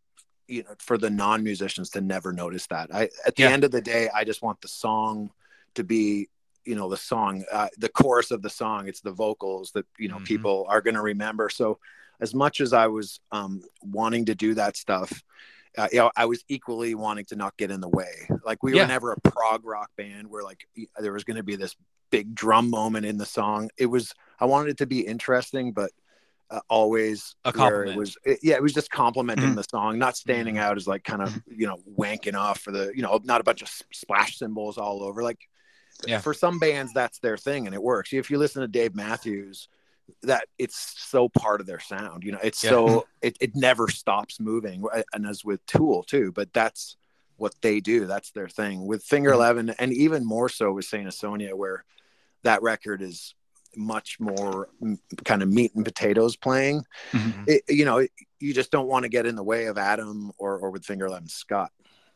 [0.47, 2.93] you know, for the non musicians to never notice that.
[2.93, 3.51] I at the Yeah.
[3.51, 5.31] end of the day, I just want the song
[5.75, 6.29] to be
[6.63, 10.07] you know the song uh, the chorus of the song it's the vocals that you
[10.07, 10.25] know Mhm.
[10.25, 11.77] people are going to remember so
[12.21, 15.23] as much as i was um, wanting to do that stuff
[15.77, 18.29] uh, you know, I was equally wanting to not get in the way.
[18.45, 18.83] Like we Yeah.
[18.83, 20.65] were never a prog rock band where like
[20.99, 21.75] there was going to be this
[22.11, 23.69] big drum moment in the song.
[23.77, 25.91] It was I wanted it to be interesting, but
[26.51, 27.91] uh, always A where compliment.
[27.91, 29.55] it was it- yeah, it was just complimenting Mhm.
[29.55, 32.91] the song, not standing out as like kind of you know wanking off for the
[32.95, 35.23] you know not a bunch of splash cymbals all over.
[35.23, 35.39] Like
[36.05, 36.19] Yeah.
[36.19, 38.13] for some bands that's their thing and it works.
[38.13, 39.69] If you listen to Dave Matthews,
[40.21, 40.77] that it's
[41.09, 42.23] so part of their sound.
[42.23, 42.69] You know, it's Yeah.
[42.71, 44.83] so it, it never stops moving.
[45.13, 46.95] And as with Tool too, but that's
[47.37, 48.05] what they do.
[48.05, 48.85] That's their thing.
[48.85, 49.35] With Finger Mhm.
[49.35, 51.83] Eleven, and even more so with Saint Asonia, where
[52.43, 53.33] that record is
[53.75, 56.85] much more mm, kind of meat and potatoes playing.
[57.11, 57.43] Mhm.
[57.47, 60.31] It, you know, it, you just don't want to get in the way of Adam
[60.37, 61.71] or or with Finger Eleven Scott.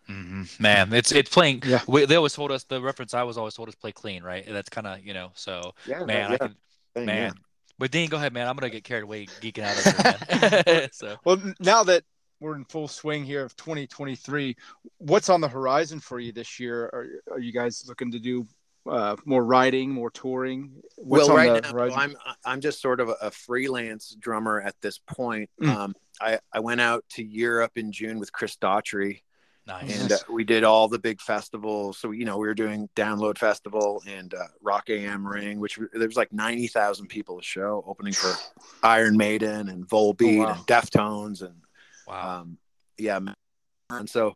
[0.07, 0.59] Mhm.
[0.59, 1.61] Man, it's it's playing.
[1.65, 1.81] Yeah.
[1.87, 4.45] We, they always told us the reference I was always told is play clean, right?
[4.47, 5.31] That's kind of you know.
[5.35, 6.55] So Yeah, man, I can
[6.95, 7.33] thing, man.
[7.77, 8.47] But Dean, go ahead, man.
[8.47, 12.03] I'm gonna get carried away geeking out over here, so Well, now that
[12.39, 14.55] we're in full swing here of 2023,
[14.97, 16.83] what's on the horizon for you this year?
[16.85, 18.47] Are, are you guys looking to do
[18.89, 20.71] uh, more riding, more touring?
[20.97, 21.99] What's well, on right the now horizon?
[21.99, 25.49] I'm I'm just sort of a, a freelance drummer at this point.
[25.61, 25.69] Mm.
[25.69, 29.21] Um, I I went out to Europe in June with Chris Daughtry,
[29.67, 30.01] nice.
[30.01, 31.97] and uh, we did all the big festivals.
[31.97, 36.07] So you know we were doing Download Festival and uh, Rock am Ring, which there
[36.07, 38.33] was like ninety thousand people a show opening for
[38.83, 40.53] Iron Maiden and Volbeat Oh, wow.
[40.53, 41.55] and Deftones and
[42.09, 42.41] wow.
[42.41, 42.57] um,
[42.97, 43.19] yeah,
[43.89, 44.35] and so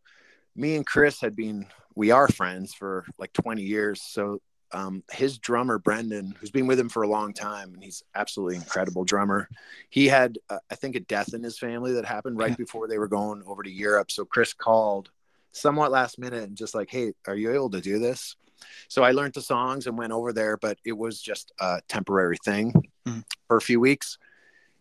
[0.56, 4.02] me and Chris had been we are friends for like 20 years.
[4.02, 4.40] So
[4.72, 8.56] um, his drummer Brendan, who's been with him for a long time, and he's absolutely
[8.56, 9.48] incredible drummer.
[9.90, 12.56] He had uh, I think a death in his family that happened right Yeah.
[12.56, 14.10] before they were going over to Europe.
[14.12, 15.12] So Chris called
[15.52, 18.36] somewhat last minute and just like, hey, are you able to do this?
[18.88, 22.38] So I learned the songs and went over there, but it was just a temporary
[22.44, 22.74] thing
[23.08, 23.24] Mhm.
[23.48, 24.18] for a few weeks.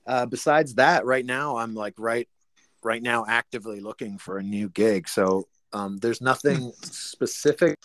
[0.07, 2.29] Uh, besides that, right now I'm like right
[2.83, 5.09] right now actively looking for a new gig.
[5.09, 7.79] So um, there's nothing specific.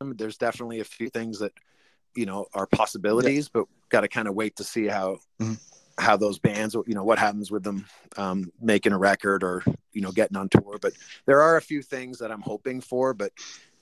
[0.00, 1.52] There's definitely a few things that
[2.14, 5.58] you know are possibilities, but got to kind of wait to see how Mhm.
[5.98, 7.84] how those bands, you know, what happens with them
[8.16, 10.78] um, making a record or you know getting on tour.
[10.80, 10.94] But
[11.26, 13.12] there are a few things that I'm hoping for.
[13.12, 13.32] But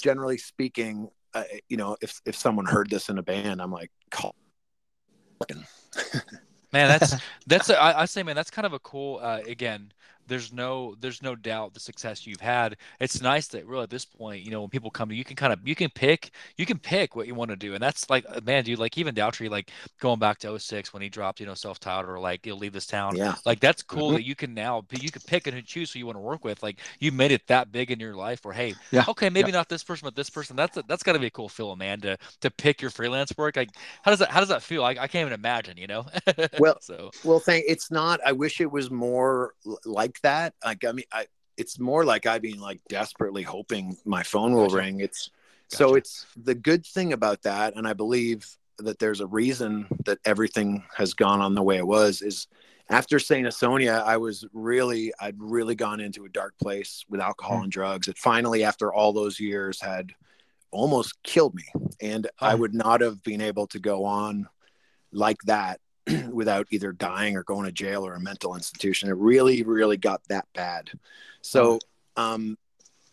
[0.03, 3.91] generally speaking, uh, you know, if if someone heard this in a band, I'm like,
[4.11, 4.35] call.
[6.73, 7.15] Man, that's
[7.47, 9.19] that's a, I, I say, man, that's kind of a cool.
[9.23, 9.93] Uh, again,
[10.29, 12.77] there's no there's no doubt the success you've had.
[13.01, 15.25] It's nice that really at this point, you know, when people come to you, you
[15.25, 17.83] can kind of you can pick you can pick what you want to do, and
[17.83, 21.09] that's like, uh, man, dude, like even Daughtry, like going back to 06 when he
[21.09, 23.17] dropped, you know, self titled or like you'll leave this town.
[23.17, 23.35] Yeah.
[23.45, 24.15] Like that's cool Mhm.
[24.15, 26.63] that you can now you can pick and choose who you want to work with.
[26.63, 29.05] Like you made it that big in your life where hey, Yeah.
[29.09, 30.57] okay, maybe not this person, but this person.
[30.57, 32.01] That's a, that's got to be a cool feeling, man.
[32.03, 33.57] To to pick your freelance work.
[33.57, 33.71] Like
[34.03, 34.85] how does that how does that feel?
[34.85, 35.77] I, I can't even imagine.
[35.77, 36.07] You know.
[36.57, 37.65] Well, so Well, thank.
[37.69, 38.21] It's not.
[38.25, 39.79] I wish it was more l-
[40.19, 40.55] like that.
[40.65, 41.27] Like I mean, I.
[41.57, 44.77] It's more like I've been like desperately hoping my phone will Gotcha.
[44.77, 45.01] ring.
[45.01, 45.31] It's
[45.67, 48.47] so it's the good thing about that, and I believe
[48.79, 52.23] that there's a reason that everything has gone on the way it was.
[52.23, 52.47] Is
[52.89, 57.57] after Saint Asonia, I was really, I'd really gone into a dark place with alcohol
[57.57, 57.65] Hmm.
[57.65, 58.07] and drugs.
[58.07, 60.13] It finally, after all those years, had
[60.71, 61.65] almost killed me,
[62.01, 62.59] and I Oh.
[62.59, 64.49] would not have been able to go on
[65.11, 65.81] like that
[66.31, 69.09] without either dying or going to jail or a mental institution.
[69.09, 70.91] It really, really got that bad.
[71.41, 71.79] So,
[72.17, 72.57] um,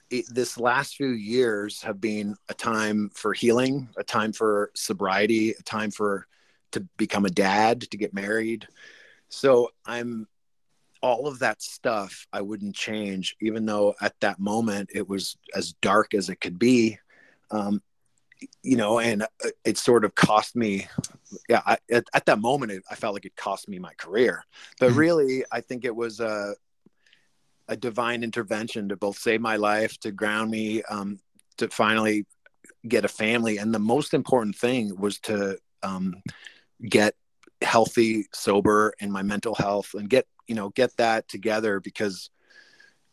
[0.10, 5.52] it, this last few years have been a time for healing, a time for sobriety,
[5.52, 6.28] a time for
[6.72, 8.68] to become a dad, to get married.
[9.30, 10.28] So I'm
[11.02, 15.74] all of that stuff I wouldn't change, even though at that moment it was as
[15.82, 17.00] dark as it could be.
[17.52, 17.82] Um,
[18.64, 20.88] you know, and uh, it sort of cost me.
[21.50, 24.44] Yeah, I, at, at, that moment, it, I felt like it cost me my career.
[24.80, 25.00] But mm-hmm.
[25.00, 26.56] really, I think it was a
[27.68, 31.20] a divine intervention to both save my life, to ground me, um,
[31.58, 32.26] to finally
[32.88, 36.22] get a family, and the most important thing was to um,
[36.88, 37.16] get
[37.62, 42.30] healthy, sober, and my mental health, and get you know get that together because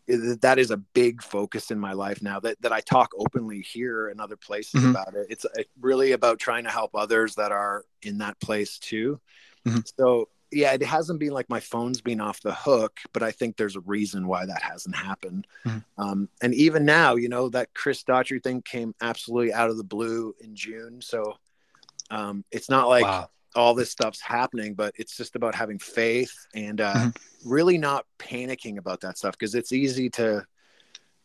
[0.08, 4.08] that is a big focus in my life now that, that I talk openly here
[4.08, 4.90] and other places mm-hmm.
[4.90, 5.26] about it.
[5.30, 5.46] It's
[5.80, 9.20] really about trying to help others that are in that place too.
[9.66, 9.80] Mm-hmm.
[9.98, 13.56] So yeah, it hasn't been like my phone's been off the hook, but I think
[13.56, 15.46] there's a reason why that hasn't happened.
[15.64, 16.02] Mm-hmm.
[16.02, 19.84] Um, and even now, you know, that Chris Daughtry thing came absolutely out of the
[19.84, 21.00] blue in June.
[21.00, 21.38] So
[22.10, 26.34] um, it's not like wow all this stuff's happening, but it's just about having faith
[26.54, 27.50] and uh, mm-hmm.
[27.50, 30.44] really not panicking about that stuff because it's easy to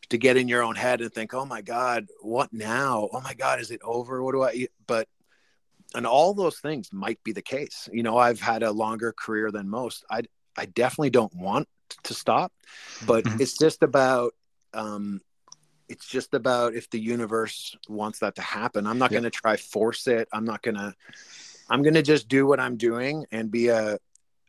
[0.09, 3.09] to get in your own head and think, "Oh my God, what now?
[3.11, 4.23] Oh my God, is it over?
[4.23, 4.71] What do I?" Eat?
[4.85, 5.07] But
[5.95, 7.89] and all those things might be the case.
[7.91, 10.05] You know, I've had a longer career than most.
[10.09, 10.23] I
[10.57, 11.67] I definitely don't want
[12.03, 12.51] to stop,
[13.05, 13.41] but mm-hmm.
[13.41, 14.33] it's just about
[14.73, 15.21] um,
[15.89, 18.85] it's just about if the universe wants that to happen.
[18.85, 19.19] I'm not yeah.
[19.19, 20.27] going to try force it.
[20.33, 20.93] I'm not going to
[21.69, 23.99] I'm going to just do what I'm doing and be a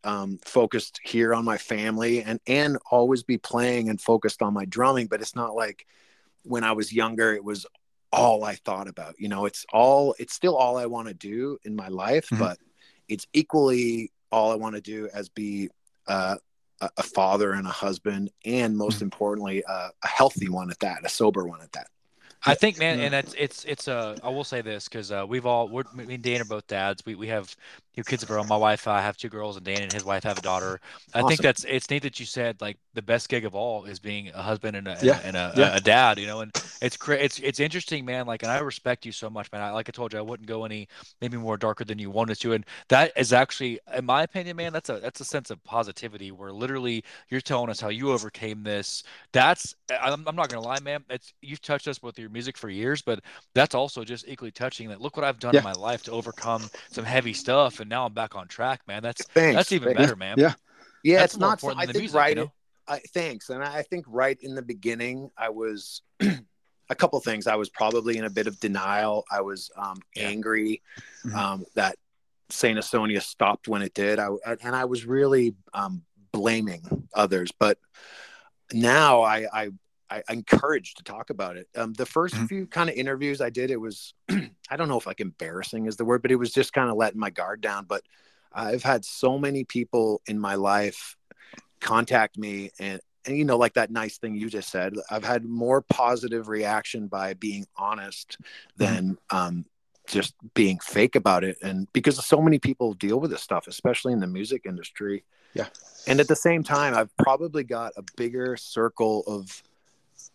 [0.04, 4.64] um, focused here on my family and and always be playing and focused on my
[4.64, 5.06] drumming.
[5.06, 5.86] But it's not like
[6.44, 7.66] when I was younger, it was
[8.12, 9.16] all I thought about.
[9.18, 12.38] You know, it's all it's still all I want to do in my life, mm-hmm.
[12.38, 12.58] but
[13.08, 15.68] it's equally all I want to do as be
[16.06, 16.36] uh,
[16.80, 19.04] a father and a husband, and most mm-hmm.
[19.04, 21.88] importantly, uh, a healthy one at that, a sober one at that.
[22.44, 25.44] I think, man, and it's it's it's uh, I will say this because uh, we've
[25.44, 27.04] all we're me and Dan are both dads.
[27.04, 27.54] We we have
[27.96, 28.46] two kids of our own.
[28.46, 30.80] My wife, I have two girls, and Dan and his wife have a daughter.
[31.12, 31.28] I awesome.
[31.28, 34.28] think that's it's neat that you said like the best gig of all is being
[34.28, 35.20] a husband and a yeah.
[35.24, 35.74] and, a, yeah.
[35.74, 36.18] a, a, dad.
[36.18, 38.26] You know, and it's it's it's interesting, man.
[38.26, 39.60] Like, and I respect you so much, man.
[39.60, 40.88] I, like I told you, I wouldn't go any
[41.20, 44.72] maybe more darker than you wanted to, and that is actually, in my opinion, man,
[44.72, 48.62] that's a that's a sense of positivity where literally you're telling us how you overcame
[48.62, 49.02] this.
[49.32, 51.02] That's I'm, I'm not gonna lie, man.
[51.10, 53.20] It's you've touched us with your music for years, but
[53.54, 54.88] that's also just equally touching.
[54.88, 55.60] That look what I've done yeah.
[55.60, 58.82] in my life to overcome some heavy stuff, and and now I'm back on track,
[58.86, 59.02] man.
[59.02, 60.00] That's thanks, that's even thanks.
[60.00, 60.36] better, man.
[60.38, 60.52] Yeah,
[61.02, 61.20] yeah.
[61.20, 61.60] That's it's not.
[61.60, 62.36] So, I think music, right.
[62.36, 62.52] You know?
[62.86, 67.46] I, thanks, and I think right in the beginning, I was a couple things.
[67.46, 69.24] I was probably in a bit of denial.
[69.30, 70.28] I was um, yeah.
[70.28, 70.82] angry
[71.24, 71.36] mm-hmm.
[71.36, 71.96] um, that
[72.50, 74.18] Saint Asonia stopped when it did.
[74.18, 74.28] I
[74.62, 77.78] and I was really um, blaming others, but
[78.72, 79.70] now I, I
[80.10, 81.68] I encouraged to talk about it.
[81.76, 82.46] Um, the 1st mm-hmm.
[82.46, 85.96] few kind of interviews I did, it was, I don't know if like embarrassing is
[85.96, 87.84] the word, but it was just kind of letting my guard down.
[87.84, 88.02] But
[88.52, 91.16] I've had so many people in my life
[91.80, 95.44] contact me and, and, you know, like that nice thing you just said, I've had
[95.44, 98.84] more positive reaction by being honest mm-hmm.
[98.84, 99.36] than, mm-hmm.
[99.36, 99.64] um,
[100.06, 101.58] just being fake about it.
[101.62, 105.24] And because so many people deal with this stuff, especially in the music industry.
[105.52, 105.66] Yeah.
[106.08, 109.62] And at the same time, I've probably got a bigger circle of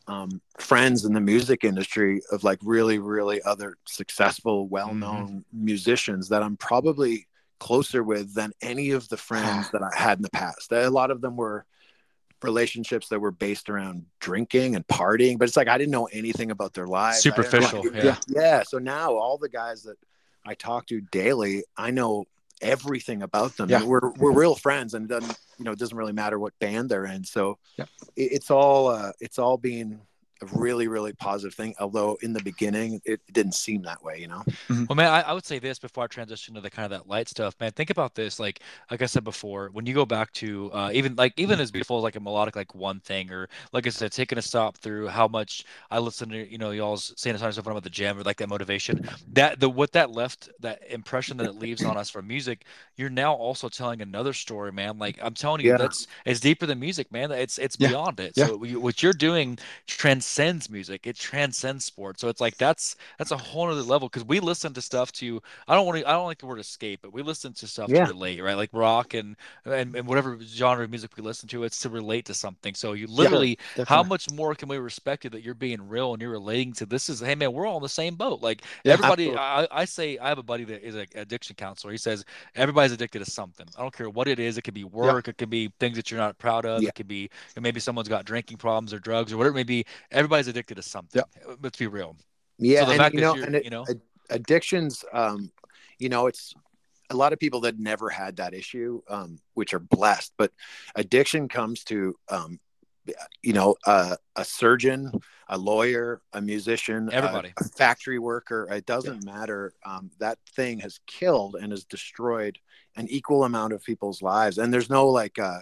[0.08, 5.66] um, friends in the music industry of like really, really other successful, well-known mm-hmm.
[5.66, 7.28] musicians that I'm probably
[7.60, 10.72] closer with than any of the friends that I had in the past.
[10.72, 11.66] A lot of them were
[12.42, 16.52] relationships that were based around drinking and partying, but it's like I didn't know anything
[16.52, 17.20] about their lives.
[17.20, 17.86] Superficial.
[17.96, 18.18] Yeah.
[18.28, 18.64] yeah.
[18.64, 19.96] So now all the guys that
[20.46, 22.26] I talk to daily, I know
[22.62, 23.70] everything about them.
[23.70, 23.84] Yeah.
[23.84, 27.06] We're we're real friends, and doesn't you know it doesn't really matter what band they're
[27.06, 27.24] in.
[27.24, 27.86] So yeah.
[28.16, 30.02] it, it's all uh, it's all being
[30.44, 34.28] a really really positive thing although in the beginning it didn't seem that way you
[34.28, 34.86] know mm-hmm.
[34.90, 37.10] well man I, I, would say this before i transition to the kind of that
[37.10, 38.60] light stuff man think about this like
[38.92, 41.98] like i said before when you go back to uh, even like even as beautiful
[41.98, 45.08] as like a melodic like one thing or like i said taking a stop through
[45.08, 48.38] how much i listen to you know y'all's saying stuff about the gym or like
[48.38, 52.28] that motivation that the what that left that impression that it leaves on us from
[52.28, 55.78] music you're now also telling another story man like i'm telling you yeah.
[55.78, 57.90] that's it's deeper than music man it's it's yeah.
[57.90, 58.48] beyond it yeah.
[58.48, 61.06] so what you're doing trans transcends music.
[61.06, 62.22] It transcends sports.
[62.22, 65.42] So it's like that's that's a whole other level because we listen to stuff to
[65.68, 67.90] I don't want to I don't like the word escape, but we listen to stuff
[67.90, 68.06] yeah.
[68.06, 68.56] to relate, right?
[68.56, 72.26] Like rock and, and and whatever genre of music we listen to, it's to relate
[72.26, 72.74] to something.
[72.74, 76.14] So you literally yeah, how much more can we respect you that you're being real
[76.14, 78.42] and you're relating to this is hey man, we're all in the same boat.
[78.42, 81.92] Like yeah, everybody I, I say I have a buddy that is an addiction counselor.
[81.92, 83.68] He says everybody's addicted to something.
[83.78, 84.58] I don't care what it is.
[84.58, 87.08] It could be work, it could be things that you're not proud of, it could
[87.08, 90.76] be maybe someone's got drinking problems or drugs or whatever it may be everybody's addicted
[90.76, 91.22] to something.
[91.22, 91.56] Yeah.
[91.62, 92.16] Let's be real.
[92.58, 93.86] Yeah, so and, you know, and it, you know,
[94.30, 95.04] addictions.
[95.12, 95.52] Um,
[95.98, 96.54] you know, it's
[97.10, 100.52] a lot of people that never had that issue, um, which are blessed, but
[100.96, 102.60] addiction comes to, um,
[103.42, 105.12] you know, uh, a surgeon,
[105.50, 107.54] a lawyer, a musician, Everybody.
[107.60, 108.68] a, a factory worker.
[108.72, 109.74] It doesn't matter.
[109.86, 112.58] Um, that thing has killed and has destroyed
[112.96, 114.58] an equal amount of people's lives.
[114.58, 115.60] And there's no like, uh,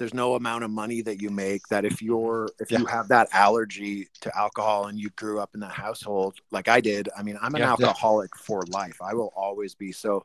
[0.00, 3.28] there's no amount of money that you make that if you're if you have that
[3.32, 7.38] allergy to alcohol and you grew up in that household like I did, I mean,
[7.40, 7.68] I'm an Yeah.
[7.68, 8.96] alcoholic for life.
[9.02, 9.92] I will always be.
[9.92, 10.24] So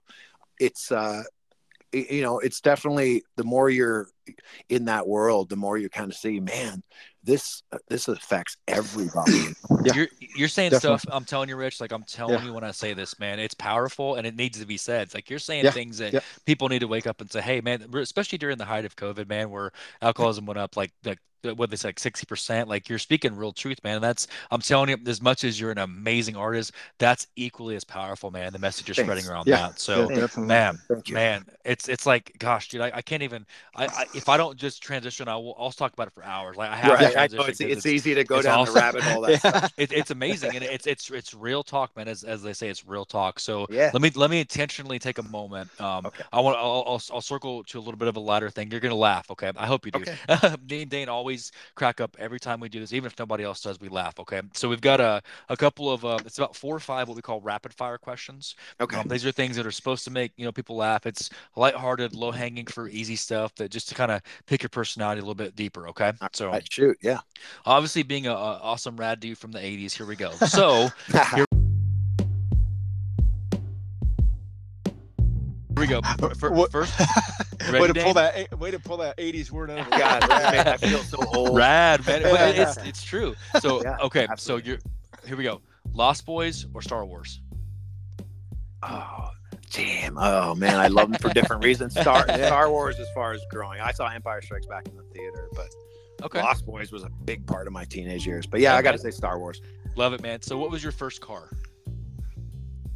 [0.60, 1.24] it's uh
[1.92, 4.08] you know, it's definitely the more you're
[4.70, 6.84] in that world, the more you kind of see, man,
[7.24, 9.48] this uh, this affects everybody.
[9.84, 9.94] Yeah.
[9.94, 11.00] You're you're saying Definitely.
[11.00, 11.14] stuff.
[11.16, 11.82] I'm telling you, Rich.
[11.82, 12.46] Like I'm telling Yeah.
[12.46, 13.40] you when I say this, man.
[13.40, 15.04] It's powerful and it needs to be said.
[15.04, 15.72] It's like you're saying Yeah.
[15.72, 16.20] things that Yeah.
[16.46, 19.28] people need to wake up and say, "Hey, man!" Especially during the height of COVID,
[19.28, 21.20] man, where alcoholism went up like like
[21.58, 22.68] what they say, like sixty percent.
[22.68, 23.96] Like you're speaking real truth, man.
[23.96, 27.84] And that's I'm telling you, as much as you're an amazing artist, that's equally as
[27.84, 28.52] powerful, man.
[28.52, 29.06] The message you're Thanks.
[29.08, 29.70] spreading around Yeah.
[29.70, 29.80] that.
[29.80, 30.10] So.
[30.10, 30.26] Yeah.
[30.38, 33.46] Man, man, it's it's like, gosh, dude, I, I can't even.
[33.76, 35.56] I, I if I don't just transition, I will.
[35.60, 36.58] I'll talk about it for hours.
[36.58, 37.16] Like I have to Right.
[37.18, 38.66] I know it's, it's easy to go down awesome.
[38.66, 39.22] the rabbit hole.
[39.22, 39.74] That stuff.
[39.78, 42.86] it, it's amazing and it's it's it's real talk man as, as they say it's
[42.86, 43.92] real talk so Yeah.
[43.94, 46.24] let me let me intentionally take a moment um Okay.
[46.32, 48.80] i want I'll, I'll i'll circle to a little bit of a lighter thing you're
[48.80, 50.56] gonna laugh okay i hope you do Okay.
[50.70, 53.62] me and dane always crack up every time we do this even if nobody else
[53.62, 56.76] does we laugh okay so we've got a, a couple of uh it's about four
[56.76, 58.98] or five what we call rapid fire questions Okay.
[58.98, 61.06] um, these are things that are supposed to make you know people laugh.
[61.06, 65.20] It's lighthearted, low hanging for easy stuff that just to kind of pick your personality
[65.20, 65.88] a little bit deeper.
[65.90, 66.98] Okay, so Right, shoot.
[67.02, 67.20] Yeah.
[67.66, 70.32] obviously being a, a awesome rad dude from the '80s, here we go.
[70.32, 70.90] So
[71.36, 71.46] here
[75.76, 76.02] we go.
[76.40, 79.80] Fir- What- First, way ready, to pull that way to pull that 80s word out
[79.80, 81.58] of God, that made- I feel so old.
[81.58, 82.22] rad, man.
[82.24, 82.70] But Yeah.
[82.70, 83.36] it's it's true.
[83.60, 84.64] So Yeah, okay, absolutely.
[84.64, 84.80] so you're
[85.28, 85.62] here we go.
[85.94, 87.42] Lost Boys or Star Wars?
[88.84, 89.30] Oh,
[89.76, 90.18] damn.
[90.18, 91.94] Oh man, I love them for different reasons.
[92.00, 92.24] Star.
[92.24, 95.68] Star Wars, as far as growing, I saw Empire Strikes Back in the theater, but
[96.24, 98.46] Okay, Lost Boys was a big part of my teenage years.
[98.46, 99.62] But yeah, I got to say Star Wars.
[99.96, 100.42] love it, man.
[100.42, 101.50] So what was your first car?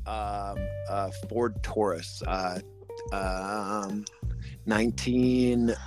[0.06, 0.58] Um,
[0.90, 2.60] uh, Ford Taurus, uh,
[3.12, 4.06] um,
[4.66, 5.76] nineteen.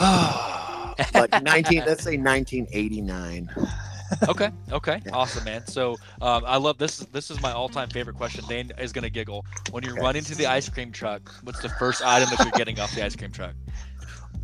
[1.14, 3.48] like 19 let's say 1989
[4.28, 5.12] Okay, okay, Yeah.
[5.12, 5.66] awesome, man.
[5.66, 6.98] So um, I love this.
[6.98, 8.44] This is my all-time favorite question.
[8.48, 10.00] Dane is gonna giggle when you Okay.
[10.00, 11.32] run into the ice cream truck.
[11.42, 13.54] What's the first item that you're getting off the ice cream truck?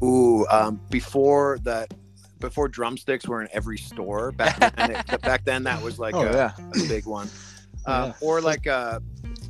[0.02, 1.92] Ooh, um, before that,
[2.38, 4.90] before drumsticks were in every store back then.
[4.92, 7.28] it- back then, that was like oh a, yeah a big one.
[7.86, 8.12] Um, Yeah.
[8.20, 9.00] Or like a,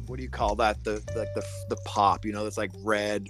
[0.07, 0.85] what do you call that?
[0.85, 3.29] The like the the pop, you know, that's like red,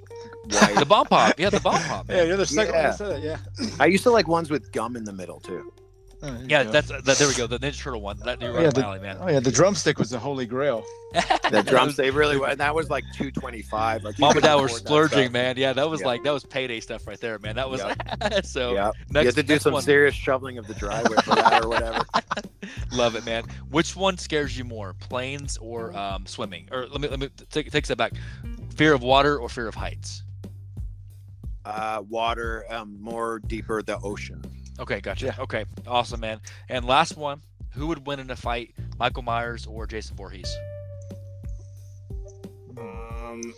[0.50, 0.76] white.
[0.78, 1.40] The bomb pop.
[1.40, 2.06] Yeah, the bomb pop.
[2.10, 2.26] yeah Man.
[2.28, 2.90] you're the second one Yeah.
[2.90, 5.72] that said it yeah I used to like ones with gum in the middle too.
[6.22, 6.70] Oh, Yeah, go.
[6.70, 7.46] that's that, there we go.
[7.46, 8.18] The Ninja Turtle one.
[8.18, 9.16] That you're Oh, yeah, the- alley, man.
[9.20, 12.74] oh yeah the drumstick was the holy grail The drums, they really were, and that
[12.74, 14.04] was like two twenty five.
[14.04, 15.56] Like you Mom and dad were splurging, man.
[15.56, 16.06] Yeah, that was Yeah.
[16.08, 17.56] like that was payday stuff right there, man.
[17.56, 17.80] That was
[18.44, 18.74] so.
[18.74, 19.82] Yeah, Next, you had to do some one.
[19.82, 22.04] serious shoveling of the driveway for that or whatever.
[22.92, 23.44] Love it, man.
[23.70, 26.68] Which one scares you more, planes or um, swimming?
[26.70, 28.12] Or let me let me take take a step back.
[28.76, 30.22] Fear of water or fear of heights?
[31.64, 34.42] Uh, water, um, more deeper, the ocean.
[34.80, 35.26] Okay, gotcha.
[35.26, 35.34] Yeah.
[35.38, 36.40] Okay, awesome, man.
[36.68, 40.50] And last one, who would win in a fight, Michael Myers or Jason Voorhees?
[42.78, 43.54] Um,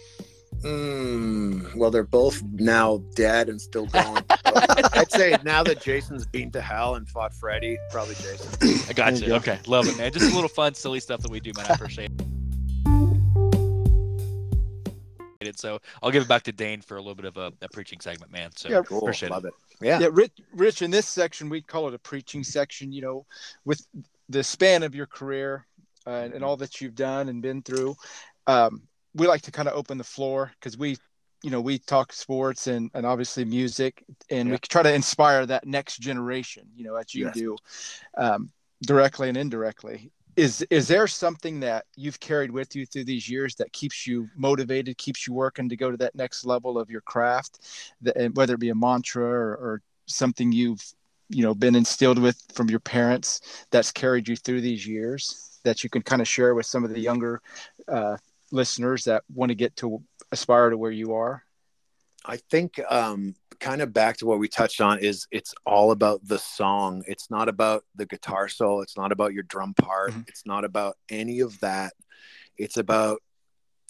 [0.62, 4.24] mm, well, they're both now dead and still going.
[4.44, 8.80] I'd say now that Jason's been to hell and fought Freddy, probably Jason.
[8.88, 9.20] I got you.
[9.20, 9.36] you go.
[9.36, 10.12] Okay, love it, man.
[10.12, 11.66] Just a little fun, silly stuff that we do, man.
[11.70, 12.21] I appreciate it.
[15.56, 18.00] So I'll give it back to Dane for a little bit of a, a preaching
[18.00, 18.50] segment, man.
[18.56, 19.48] So Yeah, Cool, appreciate love it.
[19.48, 19.54] it.
[19.84, 19.98] Yeah.
[20.00, 23.26] yeah rich, rich in this section we call it a preaching section you know
[23.64, 23.84] with
[24.28, 25.66] the span of your career
[26.06, 27.96] uh, and all that you've done and been through
[28.46, 28.82] um,
[29.14, 30.96] we like to kind of open the floor because we
[31.42, 35.66] you know we talk sports and, and obviously music and we try to inspire that
[35.66, 37.34] next generation you know as you Yes.
[37.34, 37.56] do
[38.16, 38.50] um,
[38.82, 43.54] directly and indirectly is is there something that you've carried with you through these years
[43.56, 47.02] that keeps you motivated keeps you working to go to that next level of your
[47.02, 47.60] craft?
[48.02, 50.82] That, whether it be a mantra or, or something you've
[51.28, 53.40] you know been instilled with from your parents
[53.70, 56.90] that's carried you through these years that you can kind of share with some of
[56.90, 57.40] the younger
[57.88, 58.16] uh,
[58.50, 60.02] listeners that want to get to
[60.32, 61.44] aspire to where you are?
[62.24, 66.20] I think um, kind of back to what we touched on is it's all about
[66.26, 67.04] the song.
[67.06, 68.80] It's not about the guitar solo.
[68.80, 70.10] It's not about your drum part.
[70.10, 70.28] Mhm.
[70.28, 71.94] It's not about any of that.
[72.58, 73.22] It's about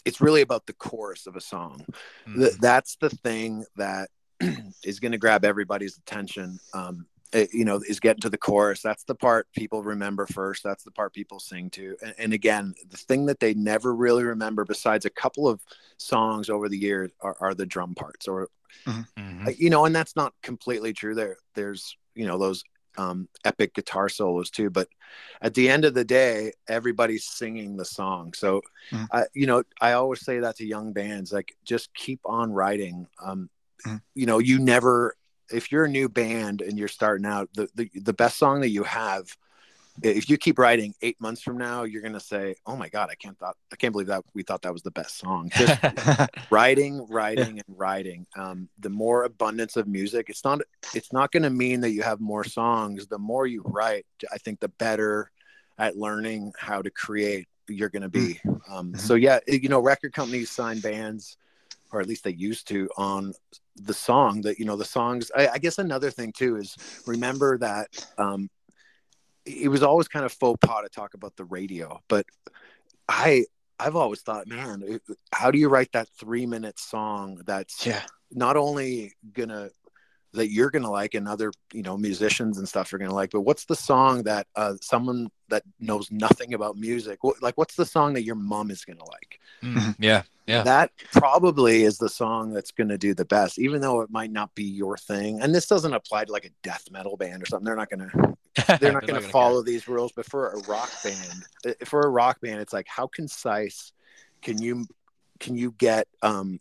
[0.05, 1.87] it's really about the chorus of a song.
[2.27, 2.37] Mm.
[2.39, 4.11] Th- that's the thing that
[4.85, 6.59] is going to grab everybody's attention.
[6.75, 8.83] Um, it, you know, is getting to the chorus.
[8.83, 10.65] That's the part people remember first.
[10.65, 11.97] That's the part people sing to.
[12.03, 15.63] And, and again, the thing that they never really remember, besides a couple of
[15.97, 18.29] songs over the years, are, are the drum parts.
[18.29, 18.49] Or,
[18.87, 19.59] Mhm.
[19.59, 21.15] you know, and that's not completely true.
[21.15, 22.63] There, there's you know those
[22.99, 24.71] um, epic guitar solos too.
[24.71, 24.89] But
[25.41, 28.33] at the end of the day, everybody's singing the song.
[28.35, 29.09] So, Mhm.
[29.11, 33.07] I, you know, I always say that to young bands, like just keep on writing.
[33.23, 33.49] Um,
[33.87, 34.03] Mhm.
[34.15, 35.17] You know, you never,
[35.51, 38.71] if you're a new band and you're starting out, the, the the best song that
[38.71, 39.37] you have.
[40.03, 43.15] If you keep writing eight months from now, you're gonna say, "Oh my God, I
[43.15, 45.81] can't thought I can't believe that we thought that was the best song." Just
[46.51, 48.27] writing writing and writing.
[48.37, 50.61] Um, the more abundance of music it's not
[50.95, 53.07] it's not going to mean that you have more songs.
[53.07, 55.31] The more you write i think the better
[55.79, 60.13] at learning how to create you're going to be um, so yeah you know record
[60.13, 61.37] companies sign bands
[61.93, 63.33] or at least they used to on
[63.77, 66.77] the song that you know the songs I, I guess another thing too is
[67.07, 68.51] remember that um,
[69.45, 72.27] it was always kind of faux pas to talk about the radio but
[73.09, 73.45] i
[73.79, 75.01] i've always thought man
[75.33, 78.03] how do you write that three minute song that's yeah.
[78.31, 79.71] not only gonna
[80.35, 83.43] that you're gonna like and other you know musicians and stuff are gonna like but
[83.43, 87.85] what's the song that uh someone that knows nothing about music what, like what's the
[87.85, 89.41] song that your mom is gonna like?
[89.63, 90.63] Mm, yeah, yeah.
[90.65, 94.55] that probably is the song that's gonna do the best even though it might not
[94.55, 95.41] be your thing.
[95.41, 97.65] And this doesn't apply to like a death metal band or something.
[97.65, 98.11] They're not gonna
[98.81, 100.13] they're not going to follow these rules.
[100.15, 101.45] But for a rock band
[101.85, 103.93] for a rock band it's like how concise
[104.43, 104.87] can you
[105.41, 106.61] can you get um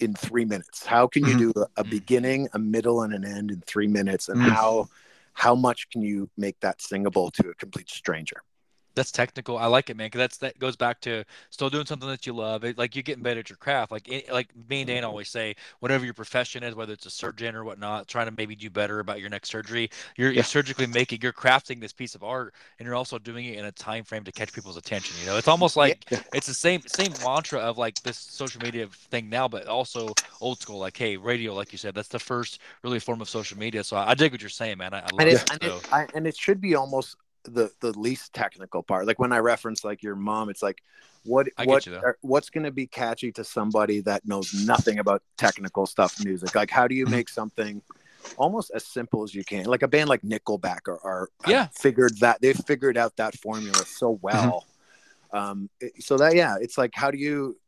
[0.00, 0.86] in three minutes?
[0.86, 1.90] How can you do a, a Mhm.
[1.90, 4.28] beginning a middle and an end in three minutes?
[4.28, 4.48] And Mhm.
[4.48, 4.88] how
[5.34, 8.42] how much can you make that singable to a complete stranger
[8.94, 9.58] That's technical.
[9.58, 10.06] I like it, man.
[10.06, 12.64] Because that's that goes back to still doing something that you love.
[12.64, 13.92] It, like you're getting better at your craft.
[13.92, 15.06] Like it, like me and Dan mm-hmm.
[15.10, 18.56] always say, whatever your profession is, whether it's a surgeon or whatnot, trying to maybe
[18.56, 19.90] do better about your next surgery.
[20.16, 20.36] You're, Yeah.
[20.36, 23.66] you're surgically making, you're crafting this piece of art, and you're also doing it in
[23.66, 25.16] a time frame to catch people's attention.
[25.20, 26.20] You know, it's almost like Yeah.
[26.34, 30.60] it's the same same mantra of like this social media thing now, but also old
[30.60, 30.78] school.
[30.78, 33.84] Like, hey, radio, like you said, that's the first really form of social media.
[33.84, 34.94] So I, I dig what you're saying, man.
[34.94, 35.34] I, I love and it.
[35.34, 37.16] it, and, So, it, I, and it should be almost
[37.48, 39.06] the the least technical part.
[39.06, 40.82] Like when i reference like your mom it's like
[41.24, 44.98] what I what you, are- what's going to be catchy to somebody that knows nothing
[45.00, 46.54] about technical stuff music?
[46.54, 47.82] Like how do you make something
[48.36, 49.64] almost as simple as you can?
[49.64, 51.68] Like a band like nickelback are, are Yeah.
[51.72, 54.66] figured that they've figured out that formula so well.
[55.32, 55.68] Um
[55.98, 57.58] so that yeah it's like how do you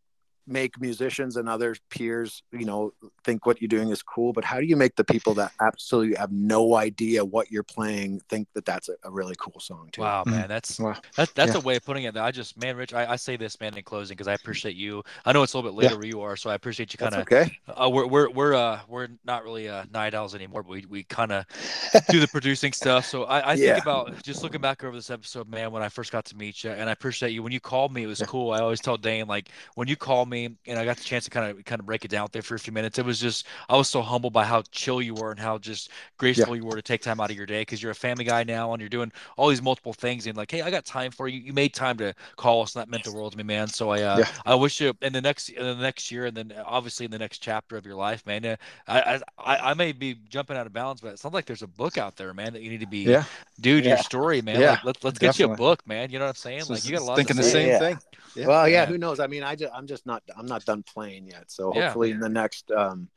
[0.50, 2.92] make musicians and other peers you know
[3.24, 6.16] think what you're doing is cool but how do you make the people that absolutely
[6.16, 10.02] have no idea what you're playing think that that's a, a really cool song too
[10.02, 10.30] wow, Mhm.
[10.32, 10.96] man, that's Wow.
[11.16, 11.60] That, that's Yeah.
[11.60, 12.16] a way of putting it.
[12.16, 15.02] I just, man, Rich, I, I say this, man, in closing, because I appreciate you.
[15.24, 15.98] I know it's a little bit later Yeah.
[15.98, 17.20] where you are, so I appreciate you kind of.
[17.22, 20.84] okay Uh, we're we're we're uh we're not really uh night owls anymore, but we
[20.88, 21.44] we kind of
[22.08, 23.04] do the producing stuff.
[23.06, 23.74] So I, I Yeah.
[23.74, 26.64] think about just looking back over this episode, man, when I first got to meet
[26.64, 28.02] you, and I appreciate you when you called me.
[28.04, 28.26] It was Yeah.
[28.26, 28.52] cool.
[28.52, 31.30] I always tell Dane like when you call me and I got the chance to
[31.30, 32.98] kind of kind of break it down there for a few minutes.
[32.98, 35.90] It was just I was so humbled by how chill you were and how just
[36.18, 38.44] graceful you were to take time out of your day because you're a family guy
[38.44, 41.28] now and you're doing all these multiple things and like, hey, I got time for
[41.28, 41.40] you.
[41.40, 43.68] You made time to call us, and that meant the world to me, man.
[43.68, 44.28] So I uh, Yeah.
[44.46, 47.18] I wish you in the next in the next year and then obviously in the
[47.18, 48.44] next chapter of your life, man.
[48.44, 48.56] Uh,
[48.88, 51.66] I I I may be jumping out of bounds, but it sounds like there's a
[51.68, 53.24] book out there, man, that you need to be Yeah.
[53.60, 54.60] dude, your story, man.
[54.60, 56.10] Yeah, Like let's let's get you a book, man.
[56.10, 56.62] You know what I'm saying?
[56.62, 57.78] So Like you got a s- lot thinking to the same Yeah.
[57.78, 57.98] thing.
[58.36, 58.46] Yeah.
[58.46, 58.86] well yeah, Yeah.
[58.86, 61.72] who knows i mean i just i'm just not i'm not done playing yet so
[61.74, 61.84] Yeah.
[61.86, 63.08] hopefully in the next um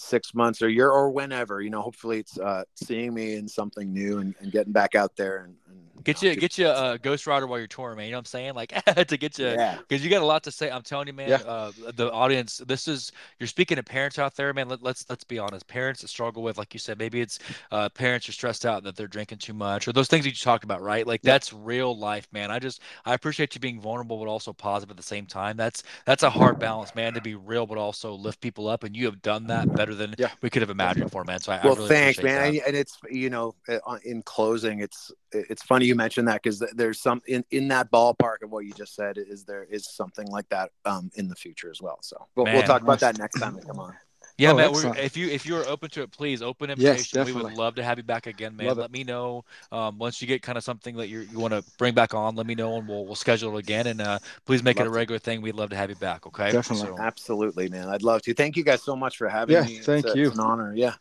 [0.00, 3.92] six months or year or whenever you know hopefully it's uh seeing me in something
[3.92, 6.66] new and, and getting back out there and, and Get know, you do- get you
[6.66, 8.06] a ghostwriter while you're touring, man.
[8.06, 8.54] You know what I'm saying?
[8.54, 8.70] Like
[9.08, 10.70] to get you yeah because you got a lot to say.
[10.70, 11.28] I'm telling you, man.
[11.28, 11.38] Yeah.
[11.44, 14.68] Uh, the audience, this is you're speaking to parents out there, man.
[14.70, 15.66] Let, let's let's be honest.
[15.66, 17.38] Parents that struggle with, like you said, maybe it's
[17.70, 20.36] uh, parents are stressed out that they're drinking too much, or those things that you
[20.36, 21.06] talked about, right?
[21.06, 21.34] Like Yeah.
[21.34, 22.50] that's real life, man.
[22.50, 25.58] I just I appreciate you being vulnerable but also positive at the same time.
[25.58, 27.12] That's that's a hard balance, man.
[27.14, 30.14] To be real but also lift people up, and you have done that better than
[30.18, 30.30] Yeah.
[30.42, 31.40] we could have imagined for, man.
[31.40, 32.48] So I, I well really thanks man that.
[32.48, 36.60] and, and it's you know uh, in closing it's it's funny you mentioned that because
[36.74, 40.26] there's some in, in that ballpark of what you just said is there is something
[40.28, 43.38] like that um in the future as well so we'll, we'll talk about that next
[43.40, 43.94] time we come on
[44.40, 44.72] Yeah, Oh, man.
[44.72, 47.24] We're, if you if you're open to it, please open Yes, invitation.
[47.26, 48.68] we would love to have you back again, man.
[48.68, 48.80] Love it.
[48.80, 51.62] Let me know um, once you get kind of something that you you want to
[51.76, 52.36] bring back on.
[52.36, 53.86] Let me know, and we'll we'll schedule it again.
[53.86, 54.98] And uh, please make it a Love to.
[54.98, 55.42] regular thing.
[55.42, 56.26] We'd love to have you back.
[56.26, 56.52] Okay.
[56.52, 56.86] Definitely.
[56.88, 59.76] So, absolutely man i'd love to thank you guys so much for having Yeah, me
[59.76, 60.28] It's thank a- you.
[60.28, 60.94] it's an honor yeah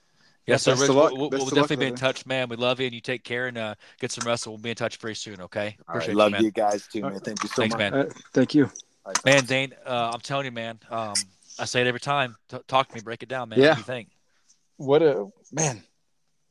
[0.45, 0.71] yes, sir.
[0.71, 1.11] best Rich, luck.
[1.11, 2.49] We'll, we'll, Best we'll of luck, definitely be in touch, man.
[2.49, 4.47] We love you, and you take care and uh, get some rest.
[4.47, 5.39] We'll be in touch very soon.
[5.41, 5.77] Okay.
[5.87, 6.43] all right Appreciate love you, man.
[6.43, 7.93] you guys too man thank you so Thanks, much man.
[7.93, 8.65] Uh, thank you.
[8.65, 10.79] All right, Man, Dane, uh, I'm telling you, man.
[10.89, 11.13] Um,
[11.59, 12.35] I say it every time.
[12.49, 13.01] T- talk to me.
[13.01, 13.59] Break it down, man.
[13.59, 13.69] Yeah.
[13.69, 14.09] What do you think?
[14.77, 15.83] What a man.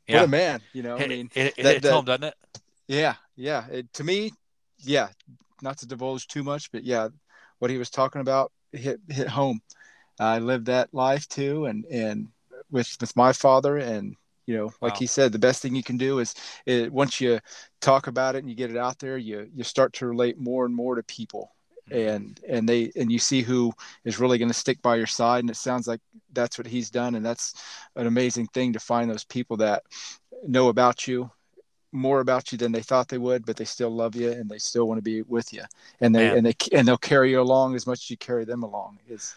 [0.06, 0.16] yeah.
[0.16, 0.60] what a man.
[0.72, 2.34] You know, I mean, it, it, that, that, home, doesn't it?
[2.86, 3.66] Yeah, yeah.
[3.68, 4.32] It, to me,
[4.78, 5.08] yeah.
[5.62, 7.08] Not to divulge too much, but yeah,
[7.58, 9.60] what he was talking about hit hit home.
[10.20, 12.28] I lived that life too, and and
[12.70, 14.14] with with my father, and
[14.46, 14.98] you know, like wow.
[14.98, 16.34] he said, the best thing you can do is
[16.64, 17.38] it, once you
[17.80, 20.64] talk about it and you get it out there, you you start to relate more
[20.64, 21.52] and more to people.
[21.90, 23.72] And and they and you see who
[24.04, 26.00] is really going to stick by your side, and it sounds like
[26.32, 27.54] that's what he's done, and that's
[27.96, 29.82] an amazing thing to find those people that
[30.46, 31.30] know about you
[31.92, 34.58] more about you than they thought they would, but they still love you and they
[34.58, 35.62] still want to be with you,
[36.00, 36.36] and they Man.
[36.38, 38.98] and they and they'll carry you along as much as you carry them along.
[39.08, 39.36] Is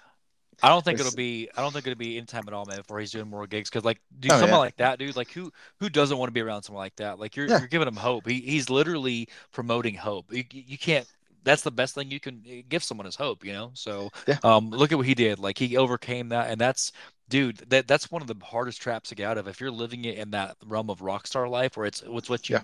[0.64, 1.49] I don't think it'll be.
[1.56, 2.78] I don't think it'll be in time at all, man.
[2.78, 4.58] Before he's doing more gigs, because like, dude, oh, someone yeah.
[4.58, 7.20] like that, dude, like who who doesn't want to be around someone like that?
[7.20, 7.60] Like you're yeah.
[7.60, 8.28] you're giving him hope.
[8.28, 10.32] He, he's literally promoting hope.
[10.32, 11.08] You, you can't.
[11.44, 13.72] That's the best thing you can eh, give someone is hope, you know.
[13.74, 14.38] So, yeah.
[14.44, 15.39] um, look at what he did.
[15.39, 16.92] Like he overcame that, and that's,
[17.30, 19.48] dude, that that's one of the hardest traps to get out of.
[19.48, 22.50] If you're living it in that realm of rock star life, where it's it's what
[22.50, 22.62] you yeah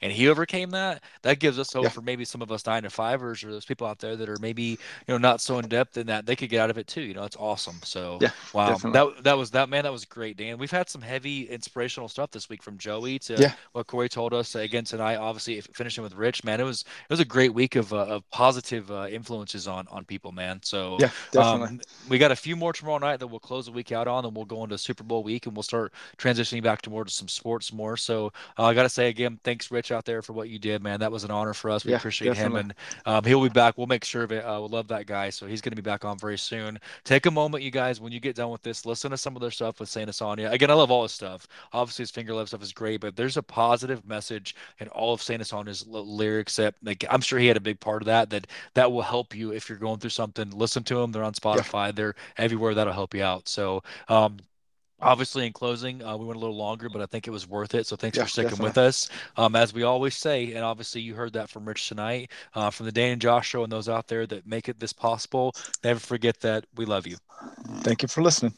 [0.00, 1.88] and he overcame that, that gives us hope yeah.
[1.88, 4.38] for maybe some of us nine to fivers or those people out there that are
[4.40, 4.78] maybe you
[5.08, 7.02] know not so in depth in that they could get out of it too.
[7.02, 7.76] You know, it's awesome.
[7.82, 9.14] So yeah, wow, definitely.
[9.14, 9.84] that that was that man.
[9.84, 10.58] That was great, Dan.
[10.58, 13.54] We've had some heavy inspirational stuff this week from Joey to yeah.
[13.72, 15.16] what Corey told us again tonight.
[15.16, 18.30] Obviously, finishing with Rich, man, it was it was a great week of, uh, of
[18.30, 20.60] positive uh, influences on on people, man.
[20.62, 21.68] So yeah, definitely.
[21.68, 24.24] Um, we got a few more tomorrow night that we'll close the week out on,
[24.24, 27.10] and we'll go into Super Bowl week, and we'll start transitioning back to more to
[27.10, 27.96] some sports more.
[27.96, 30.82] So uh, I got to say again, thanks, Rich, out there for what you did,
[30.82, 31.00] man.
[31.00, 31.84] That was an honor for us.
[31.84, 32.60] We yeah, appreciate definitely.
[32.60, 32.72] him,
[33.04, 33.76] and um, he'll be back.
[33.76, 34.44] We'll make sure of it.
[34.44, 36.78] Uh, we'll love that guy, so he's going to be back on very soon.
[37.04, 39.42] Take a moment, you guys, when you get done with this, listen to some of
[39.42, 40.50] their stuff with Saint Asonia.
[40.50, 41.46] Again, I love all his stuff.
[41.72, 45.20] Obviously, his Finger Eleven stuff is great, but there's a positive message in all of
[45.20, 48.30] Saint Asonia's lyrics that, like, I'm sure he had a big part of that.
[48.30, 50.50] That that will help you if you're going through something.
[50.50, 51.12] Listen to them.
[51.12, 51.86] They're on Spotify.
[51.86, 51.92] Yeah.
[51.92, 52.74] They're everywhere.
[52.74, 53.48] That'll help you out.
[53.48, 54.38] So, um,
[55.04, 57.74] obviously in closing uh, we went a little longer but i think it was worth
[57.74, 58.70] it so thanks yeah, for sticking definitely.
[58.70, 59.08] with us.
[59.36, 62.86] Um, as we always say and obviously you heard that from rich tonight uh, from
[62.86, 66.00] the dan and josh show and those out there that make it this possible never
[66.00, 67.16] forget that we love you.
[67.82, 68.54] Thank you for listening